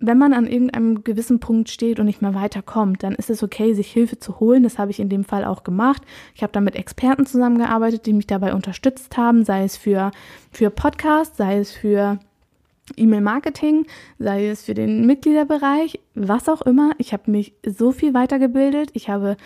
[0.00, 3.74] wenn man an irgendeinem gewissen Punkt steht und nicht mehr weiterkommt, dann ist es okay,
[3.74, 4.62] sich Hilfe zu holen.
[4.62, 6.02] Das habe ich in dem Fall auch gemacht.
[6.34, 10.12] Ich habe da mit Experten zusammengearbeitet, die mich dabei unterstützt haben, sei es für,
[10.52, 12.20] für Podcast, sei es für
[12.96, 13.86] E-Mail-Marketing,
[14.18, 16.92] sei es für den Mitgliederbereich, was auch immer.
[16.98, 18.90] Ich habe mich so viel weitergebildet.
[18.94, 19.36] Ich habe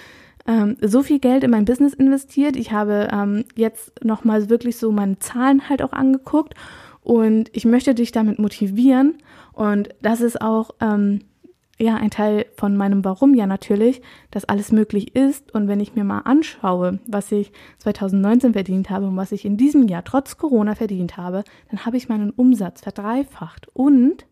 [0.47, 2.57] ähm, so viel Geld in mein Business investiert.
[2.57, 6.55] Ich habe ähm, jetzt nochmal wirklich so meine Zahlen halt auch angeguckt
[7.03, 9.19] und ich möchte dich damit motivieren.
[9.53, 11.21] Und das ist auch ähm,
[11.79, 15.53] ja ein Teil von meinem Warum ja natürlich, dass alles möglich ist.
[15.55, 19.57] Und wenn ich mir mal anschaue, was ich 2019 verdient habe und was ich in
[19.57, 23.69] diesem Jahr trotz Corona verdient habe, dann habe ich meinen Umsatz verdreifacht.
[23.75, 24.27] Und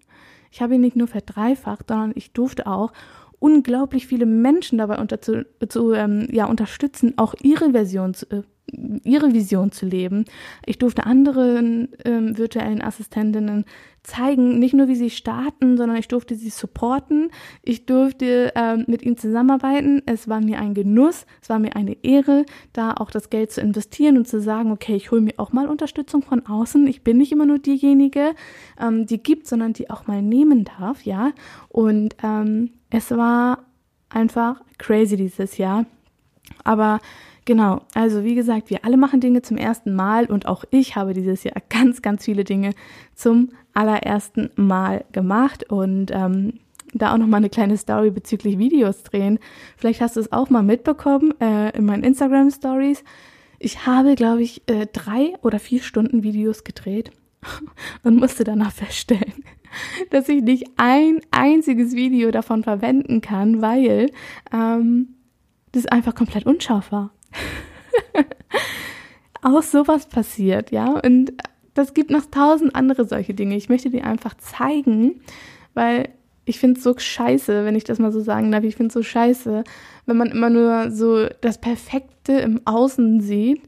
[0.50, 2.92] ich habe ihn nicht nur verdreifacht, sondern ich durfte auch
[3.38, 8.42] unglaublich viele Menschen dabei unter, zu, zu ähm, ja, unterstützen, auch ihre Version zu, äh,
[9.04, 10.24] ihre Vision zu leben.
[10.66, 13.64] Ich durfte anderen ähm, virtuellen Assistentinnen
[14.02, 17.30] zeigen, nicht nur wie sie starten, sondern ich durfte sie supporten.
[17.62, 20.02] Ich durfte ähm, mit ihnen zusammenarbeiten.
[20.06, 23.60] Es war mir ein Genuss, es war mir eine Ehre, da auch das Geld zu
[23.60, 26.86] investieren und zu sagen, okay, ich hole mir auch mal Unterstützung von außen.
[26.86, 28.34] Ich bin nicht immer nur diejenige,
[28.80, 31.32] ähm, die gibt, sondern die auch mal nehmen darf, ja.
[31.68, 33.66] Und ähm, es war
[34.08, 35.84] einfach crazy dieses Jahr.
[36.64, 37.00] Aber
[37.44, 41.14] Genau, also wie gesagt, wir alle machen Dinge zum ersten Mal und auch ich habe
[41.14, 42.72] dieses Jahr ganz, ganz viele Dinge
[43.14, 46.60] zum allerersten Mal gemacht und ähm,
[46.92, 49.38] da auch noch mal eine kleine Story bezüglich Videos drehen.
[49.76, 53.04] Vielleicht hast du es auch mal mitbekommen äh, in meinen Instagram Stories.
[53.58, 57.10] Ich habe, glaube ich, äh, drei oder vier Stunden Videos gedreht
[58.02, 59.44] und musste danach feststellen,
[60.10, 64.10] dass ich nicht ein einziges Video davon verwenden kann, weil
[64.52, 65.14] ähm,
[65.72, 67.12] das einfach komplett unscharf war.
[69.42, 71.00] auch sowas passiert, ja.
[71.04, 71.32] Und
[71.74, 73.56] das gibt noch tausend andere solche Dinge.
[73.56, 75.20] Ich möchte dir einfach zeigen,
[75.74, 76.10] weil
[76.44, 78.64] ich finde es so scheiße, wenn ich das mal so sagen darf.
[78.64, 79.64] Ich finde es so scheiße,
[80.06, 83.62] wenn man immer nur so das Perfekte im Außen sieht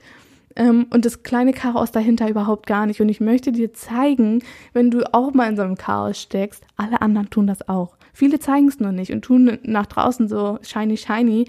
[0.56, 3.00] ähm, und das kleine Chaos dahinter überhaupt gar nicht.
[3.00, 7.00] Und ich möchte dir zeigen, wenn du auch mal in so einem Chaos steckst, alle
[7.00, 7.96] anderen tun das auch.
[8.12, 11.46] Viele zeigen es nur nicht und tun nach draußen so shiny, shiny.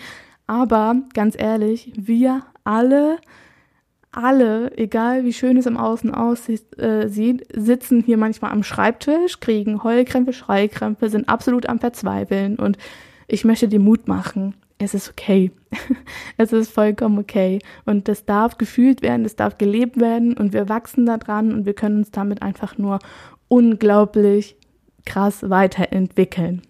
[0.48, 3.18] Aber ganz ehrlich, wir alle
[4.14, 9.84] alle, egal wie schön es im Außen aussieht, äh, sitzen hier manchmal am Schreibtisch, kriegen
[9.84, 12.78] Heulkrämpfe, Schreikrämpfe, sind absolut am Verzweifeln und
[13.28, 14.56] ich möchte dir Mut machen.
[14.78, 15.52] Es ist okay.
[16.38, 17.60] es ist vollkommen okay.
[17.86, 21.74] Und das darf gefühlt werden, das darf gelebt werden und wir wachsen daran und wir
[21.74, 23.00] können uns damit einfach nur
[23.48, 24.56] unglaublich
[25.06, 26.62] krass weiterentwickeln.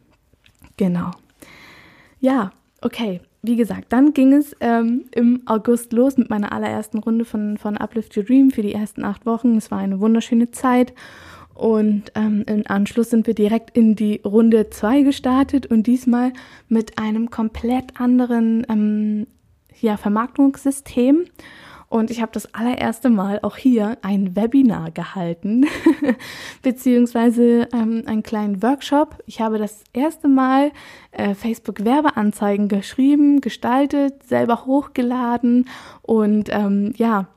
[0.77, 1.11] Genau.
[2.19, 7.25] Ja, okay wie gesagt, dann ging es ähm, im August los mit meiner allerersten Runde
[7.25, 9.57] von, von Uplift Your Dream für die ersten acht Wochen.
[9.57, 10.93] Es war eine wunderschöne Zeit.
[11.53, 16.31] Und ähm, im Anschluss sind wir direkt in die Runde zwei gestartet und diesmal
[16.69, 19.27] mit einem komplett anderen ähm,
[19.79, 21.25] ja, Vermarktungssystem.
[21.93, 25.67] Und ich habe das allererste Mal auch hier ein Webinar gehalten,
[26.63, 29.19] beziehungsweise ähm, einen kleinen Workshop.
[29.27, 30.71] Ich habe das erste Mal
[31.11, 35.69] äh, Facebook-Werbeanzeigen geschrieben, gestaltet, selber hochgeladen
[36.01, 37.27] und ähm, ja,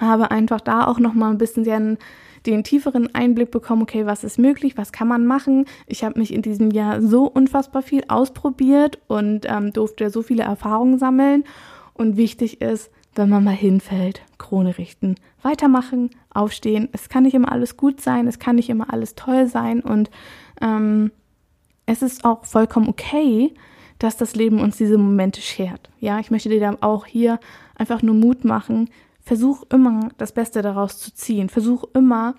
[0.00, 1.98] habe einfach da auch nochmal ein bisschen den,
[2.46, 5.66] den tieferen Einblick bekommen, okay, was ist möglich, was kann man machen.
[5.86, 10.44] Ich habe mich in diesem Jahr so unfassbar viel ausprobiert und ähm, durfte so viele
[10.44, 11.44] Erfahrungen sammeln.
[11.92, 16.88] Und wichtig ist, wenn man mal hinfällt, Krone richten, weitermachen, aufstehen.
[16.92, 20.10] Es kann nicht immer alles gut sein, es kann nicht immer alles toll sein und
[20.60, 21.10] ähm,
[21.86, 23.54] es ist auch vollkommen okay,
[23.98, 25.90] dass das Leben uns diese Momente schert.
[26.00, 27.38] Ja, ich möchte dir da auch hier
[27.76, 28.90] einfach nur Mut machen.
[29.20, 31.48] Versuch immer das Beste daraus zu ziehen.
[31.48, 32.34] Versuch immer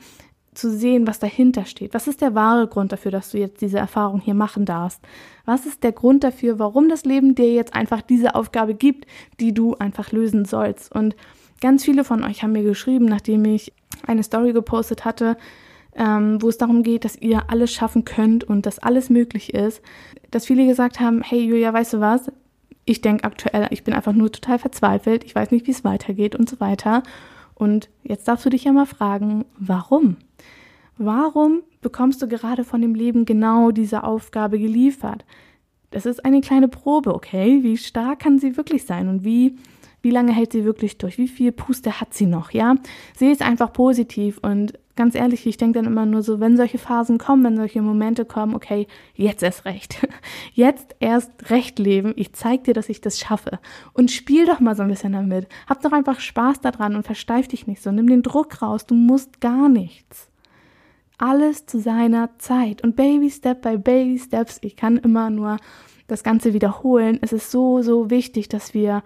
[0.56, 1.94] zu sehen, was dahinter steht.
[1.94, 5.02] Was ist der wahre Grund dafür, dass du jetzt diese Erfahrung hier machen darfst?
[5.46, 9.06] Was ist der Grund dafür, warum das Leben dir jetzt einfach diese Aufgabe gibt,
[9.39, 10.91] die du einfach lösen sollst?
[10.91, 11.15] Und
[11.62, 13.74] ganz viele von euch haben mir geschrieben, nachdem ich
[14.08, 15.38] eine Story gepostet hatte,
[15.96, 19.82] ähm, wo es darum geht, dass ihr alles schaffen könnt und dass alles möglich ist,
[20.32, 22.32] dass viele gesagt haben, hey Julia, weißt du was?
[22.84, 26.36] Ich denke aktuell, ich bin einfach nur total verzweifelt, ich weiß nicht, wie es weitergeht
[26.36, 27.02] und so weiter.
[27.56, 30.18] Und jetzt darfst du dich ja mal fragen, warum?
[30.98, 35.26] Warum bekommst du gerade von dem Leben genau diese Aufgabe geliefert?
[35.91, 37.63] Das ist eine kleine Probe, okay?
[37.63, 39.56] Wie stark kann sie wirklich sein und wie,
[40.02, 41.18] wie lange hält sie wirklich durch?
[41.18, 42.76] Wie viel Puste hat sie noch, ja?
[43.15, 46.77] Sehe es einfach positiv und ganz ehrlich, ich denke dann immer nur so, wenn solche
[46.77, 50.08] Phasen kommen, wenn solche Momente kommen, okay, jetzt erst recht.
[50.53, 52.13] Jetzt erst recht leben.
[52.15, 53.60] Ich zeig dir, dass ich das schaffe.
[53.93, 55.47] Und spiel doch mal so ein bisschen damit.
[55.67, 57.91] Hab doch einfach Spaß daran und versteif dich nicht so.
[57.91, 58.86] Nimm den Druck raus.
[58.86, 60.29] Du musst gar nichts
[61.17, 64.60] alles zu seiner Zeit und Baby Step by Baby Steps.
[64.62, 65.58] Ich kann immer nur
[66.08, 67.19] das Ganze wiederholen.
[67.21, 69.03] Es ist so, so wichtig, dass wir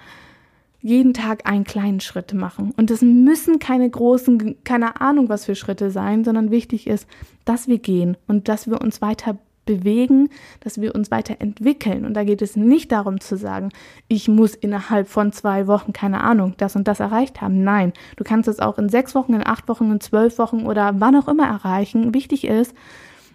[0.82, 2.74] jeden Tag einen kleinen Schritt machen.
[2.78, 7.08] Und es müssen keine großen, keine Ahnung was für Schritte sein, sondern wichtig ist,
[7.46, 10.30] dass wir gehen und dass wir uns weiter bewegen,
[10.62, 12.04] dass wir uns weiterentwickeln.
[12.04, 13.70] Und da geht es nicht darum zu sagen,
[14.08, 17.64] ich muss innerhalb von zwei Wochen, keine Ahnung, das und das erreicht haben.
[17.64, 21.00] Nein, du kannst es auch in sechs Wochen, in acht Wochen, in zwölf Wochen oder
[21.00, 22.16] wann auch immer erreichen.
[22.16, 22.74] Wichtig ist,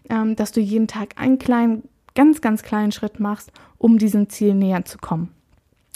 [0.08, 4.54] ähm, dass du jeden Tag einen kleinen, ganz, ganz kleinen Schritt machst, um diesem Ziel
[4.54, 5.28] näher zu kommen.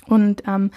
[0.06, 0.70] Und ähm,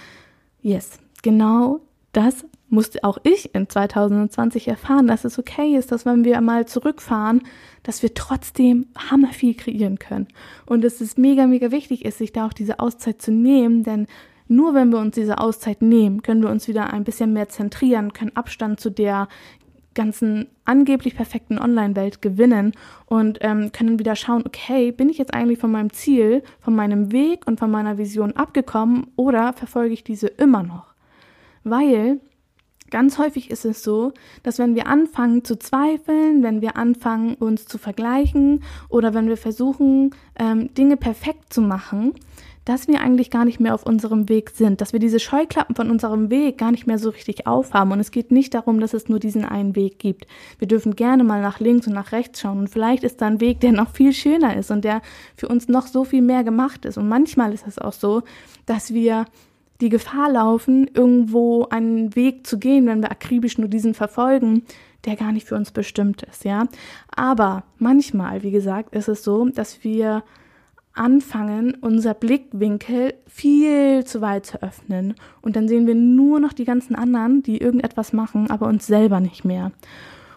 [0.61, 1.79] yes, genau
[2.13, 6.65] das musste auch ich in 2020 erfahren, dass es okay ist, dass wenn wir mal
[6.65, 7.41] zurückfahren,
[7.83, 10.27] dass wir trotzdem hammer viel kreieren können.
[10.65, 14.07] Und dass es mega, mega wichtig ist, sich da auch diese Auszeit zu nehmen, denn
[14.47, 18.11] nur wenn wir uns diese Auszeit nehmen, können wir uns wieder ein bisschen mehr zentrieren,
[18.11, 19.29] können Abstand zu der
[19.93, 22.73] ganzen angeblich perfekten Online-Welt gewinnen
[23.05, 27.11] und ähm, können wieder schauen, okay, bin ich jetzt eigentlich von meinem Ziel, von meinem
[27.11, 30.93] Weg und von meiner Vision abgekommen oder verfolge ich diese immer noch?
[31.63, 32.19] Weil
[32.89, 34.13] ganz häufig ist es so,
[34.43, 39.37] dass wenn wir anfangen zu zweifeln, wenn wir anfangen uns zu vergleichen oder wenn wir
[39.37, 42.13] versuchen, ähm, Dinge perfekt zu machen,
[42.65, 45.89] dass wir eigentlich gar nicht mehr auf unserem Weg sind, dass wir diese Scheuklappen von
[45.89, 47.91] unserem Weg gar nicht mehr so richtig aufhaben.
[47.91, 50.27] Und es geht nicht darum, dass es nur diesen einen Weg gibt.
[50.59, 52.59] Wir dürfen gerne mal nach links und nach rechts schauen.
[52.59, 55.01] Und vielleicht ist da ein Weg, der noch viel schöner ist und der
[55.35, 56.97] für uns noch so viel mehr gemacht ist.
[56.97, 58.21] Und manchmal ist es auch so,
[58.67, 59.25] dass wir
[59.81, 64.63] die Gefahr laufen, irgendwo einen Weg zu gehen, wenn wir akribisch nur diesen verfolgen,
[65.05, 66.67] der gar nicht für uns bestimmt ist, ja.
[67.09, 70.23] Aber manchmal, wie gesagt, ist es so, dass wir
[70.93, 75.15] anfangen, unser Blickwinkel viel zu weit zu öffnen.
[75.41, 79.19] Und dann sehen wir nur noch die ganzen anderen, die irgendetwas machen, aber uns selber
[79.19, 79.71] nicht mehr.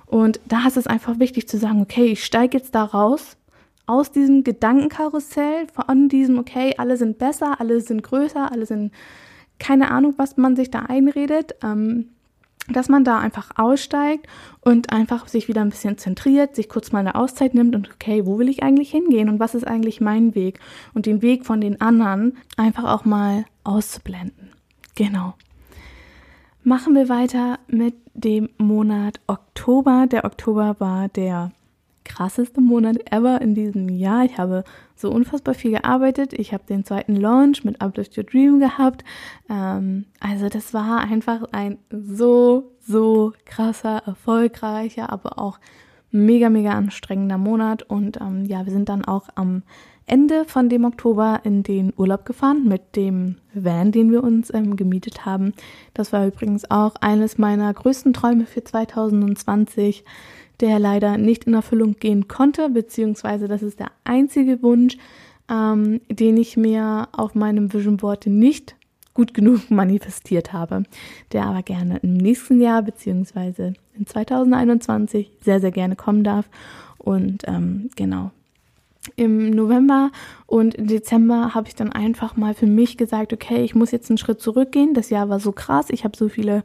[0.06, 3.36] Und da ist es einfach wichtig zu sagen, okay, ich steige jetzt da raus,
[3.86, 8.92] aus diesem Gedankenkarussell, von diesem, okay, alle sind besser, alle sind größer, alle sind
[9.58, 11.54] keine Ahnung, was man sich da einredet.
[11.62, 12.10] Ähm,
[12.68, 14.26] dass man da einfach aussteigt
[14.60, 18.24] und einfach sich wieder ein bisschen zentriert, sich kurz mal eine Auszeit nimmt und okay,
[18.24, 20.60] wo will ich eigentlich hingehen und was ist eigentlich mein Weg
[20.94, 24.50] und den Weg von den anderen einfach auch mal auszublenden.
[24.94, 25.34] Genau.
[26.62, 30.06] Machen wir weiter mit dem Monat Oktober.
[30.10, 31.52] Der Oktober war der
[32.04, 34.24] krasseste Monat ever in diesem Jahr.
[34.24, 36.32] Ich habe so unfassbar viel gearbeitet.
[36.32, 39.04] Ich habe den zweiten Launch mit Uplift Your Dream gehabt.
[39.48, 45.58] Ähm, also das war einfach ein so, so krasser, erfolgreicher, aber auch
[46.10, 47.82] mega, mega anstrengender Monat.
[47.82, 49.62] Und ähm, ja, wir sind dann auch am
[50.06, 54.76] Ende von dem Oktober in den Urlaub gefahren mit dem Van, den wir uns ähm,
[54.76, 55.54] gemietet haben.
[55.94, 60.04] Das war übrigens auch eines meiner größten Träume für 2020
[60.60, 64.96] der leider nicht in Erfüllung gehen konnte, beziehungsweise das ist der einzige Wunsch,
[65.50, 68.76] ähm, den ich mir auf meinem Vision Board nicht
[69.12, 70.84] gut genug manifestiert habe,
[71.32, 76.48] der aber gerne im nächsten Jahr beziehungsweise in 2021 sehr, sehr gerne kommen darf.
[76.98, 78.30] Und ähm, genau,
[79.16, 80.10] im November
[80.46, 84.18] und Dezember habe ich dann einfach mal für mich gesagt, okay, ich muss jetzt einen
[84.18, 84.94] Schritt zurückgehen.
[84.94, 86.62] Das Jahr war so krass, ich habe so viele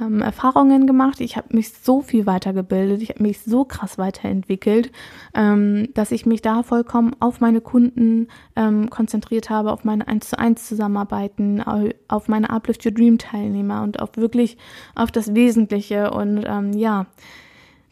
[0.00, 4.92] ähm, Erfahrungen gemacht, ich habe mich so viel weitergebildet, ich habe mich so krass weiterentwickelt,
[5.34, 10.30] ähm, dass ich mich da vollkommen auf meine Kunden ähm, konzentriert habe, auf meine 1
[10.30, 11.62] zu 1 Zusammenarbeiten,
[12.08, 14.56] auf meine Uplift Your Dream Teilnehmer und auch wirklich
[14.94, 16.10] auf das Wesentliche.
[16.10, 17.06] Und ähm, ja,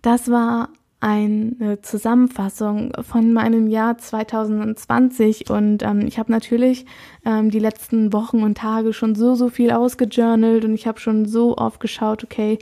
[0.03, 0.69] das war
[1.01, 6.87] eine Zusammenfassung von meinem Jahr 2020 und ähm, ich habe natürlich
[7.25, 11.27] ähm, die letzten Wochen und Tage schon so, so viel ausgejournalt und ich habe schon
[11.27, 12.59] so oft geschaut, okay,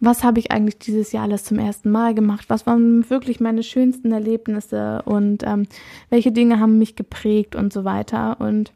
[0.00, 2.46] was habe ich eigentlich dieses Jahr alles zum ersten Mal gemacht?
[2.48, 5.02] Was waren wirklich meine schönsten Erlebnisse?
[5.04, 5.66] Und ähm,
[6.08, 8.40] welche Dinge haben mich geprägt und so weiter?
[8.40, 8.72] Und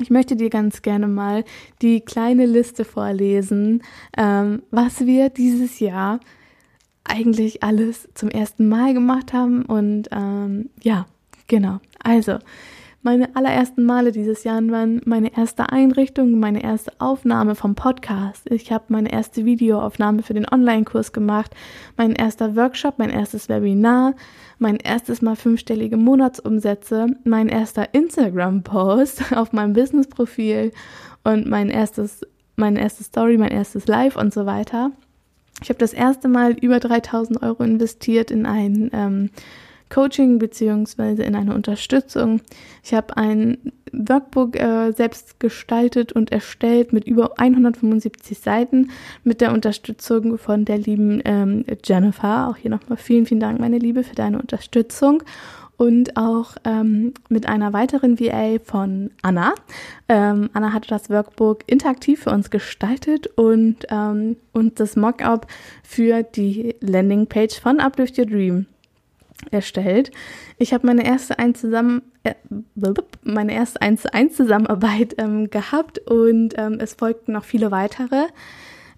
[0.00, 1.44] ich möchte dir ganz gerne mal
[1.82, 3.82] die kleine Liste vorlesen,
[4.16, 6.20] ähm, was wir dieses Jahr
[7.08, 9.64] eigentlich alles zum ersten Mal gemacht haben.
[9.64, 11.06] Und ähm, ja,
[11.46, 11.80] genau.
[12.02, 12.38] Also,
[13.06, 18.50] meine allerersten Male dieses Jahr waren meine erste Einrichtung, meine erste Aufnahme vom Podcast.
[18.50, 21.54] Ich habe meine erste Videoaufnahme für den Online-Kurs gemacht,
[21.96, 24.14] mein erster Workshop, mein erstes Webinar,
[24.58, 30.72] mein erstes Mal fünfstellige Monatsumsätze, mein erster Instagram-Post auf meinem Business-Profil
[31.22, 32.22] und mein erstes,
[32.56, 34.90] meine erste Story, mein erstes Live und so weiter.
[35.62, 39.30] Ich habe das erste Mal über 3000 Euro investiert in ein ähm,
[39.88, 42.40] Coaching beziehungsweise in eine Unterstützung.
[42.82, 48.90] Ich habe ein Workbook äh, selbst gestaltet und erstellt mit über 175 Seiten
[49.22, 52.48] mit der Unterstützung von der lieben ähm, Jennifer.
[52.48, 55.22] Auch hier nochmal vielen, vielen Dank, meine Liebe, für deine Unterstützung
[55.76, 59.54] und auch ähm, mit einer weiteren VA von Anna.
[60.08, 65.46] Ähm, Anna hatte das Workbook interaktiv für uns gestaltet und, ähm, und das Mockup
[65.82, 68.66] für die Landingpage von Uplift Your Dream
[69.50, 70.10] erstellt.
[70.58, 72.34] Ich habe meine erste ein zusammen äh,
[73.22, 78.26] meine erste 1 zu 1 Zusammenarbeit ähm, gehabt und ähm, es folgten noch viele weitere.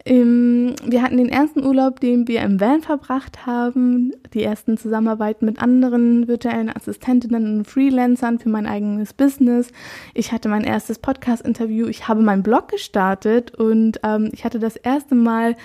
[0.09, 5.45] Ähm, wir hatten den ersten Urlaub, den wir im Van verbracht haben, die ersten Zusammenarbeiten
[5.45, 9.71] mit anderen virtuellen Assistentinnen und Freelancern für mein eigenes Business.
[10.15, 14.77] Ich hatte mein erstes Podcast-Interview, ich habe meinen Blog gestartet und ähm, ich hatte das
[14.77, 15.57] erste Mal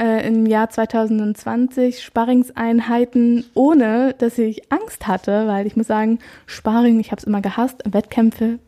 [0.00, 6.98] äh, im Jahr 2020 Sparringseinheiten, ohne dass ich Angst hatte, weil ich muss sagen, Sparring,
[6.98, 8.58] ich habe es immer gehasst, Wettkämpfe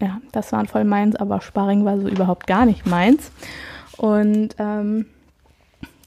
[0.00, 3.30] ja, das waren voll meins, aber Sparring war so überhaupt gar nicht meins.
[3.98, 5.06] Und ähm,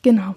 [0.02, 0.36] genau,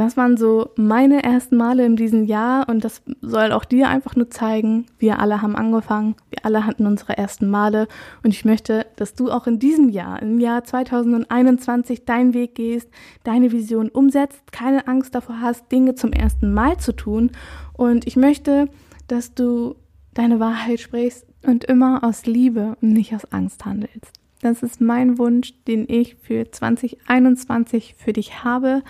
[0.00, 4.16] das waren so meine ersten Male in diesem Jahr und das soll auch dir einfach
[4.16, 7.86] nur zeigen, wir alle haben angefangen, wir alle hatten unsere ersten Male
[8.22, 12.88] und ich möchte, dass du auch in diesem Jahr, im Jahr 2021, deinen Weg gehst,
[13.24, 17.32] deine Vision umsetzt, keine Angst davor hast, Dinge zum ersten Mal zu tun
[17.74, 18.68] und ich möchte,
[19.06, 19.74] dass du
[20.14, 24.19] deine Wahrheit sprichst und immer aus Liebe und nicht aus Angst handelst.
[24.40, 28.82] Das ist mein Wunsch, den ich für 2021 für dich habe.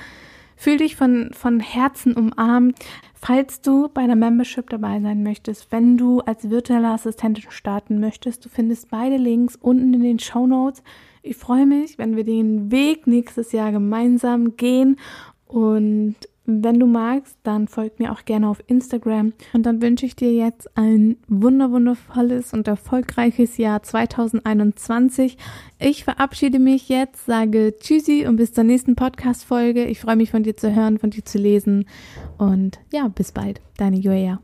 [0.57, 2.79] Fühl dich von, von Herzen umarmt.
[3.15, 8.45] Falls du bei der Membership dabei sein möchtest, wenn du als virtuelle Assistentin starten möchtest,
[8.45, 10.83] du findest beide Links unten in den Show Notes.
[11.23, 14.97] Ich freue mich, wenn wir den Weg nächstes Jahr gemeinsam gehen
[15.47, 16.17] und
[16.65, 19.33] wenn du magst, dann folg mir auch gerne auf Instagram.
[19.53, 25.39] Und dann wünsche ich dir jetzt ein wunderwundervolles und erfolgreiches Jahr 2021.
[25.79, 29.85] Ich verabschiede mich jetzt, sage Tschüssi und bis zur nächsten Podcast-Folge.
[29.87, 31.87] Ich freue mich von dir zu hören, von dir zu lesen.
[32.39, 33.61] Und ja, bis bald.
[33.79, 34.41] Deine Joja.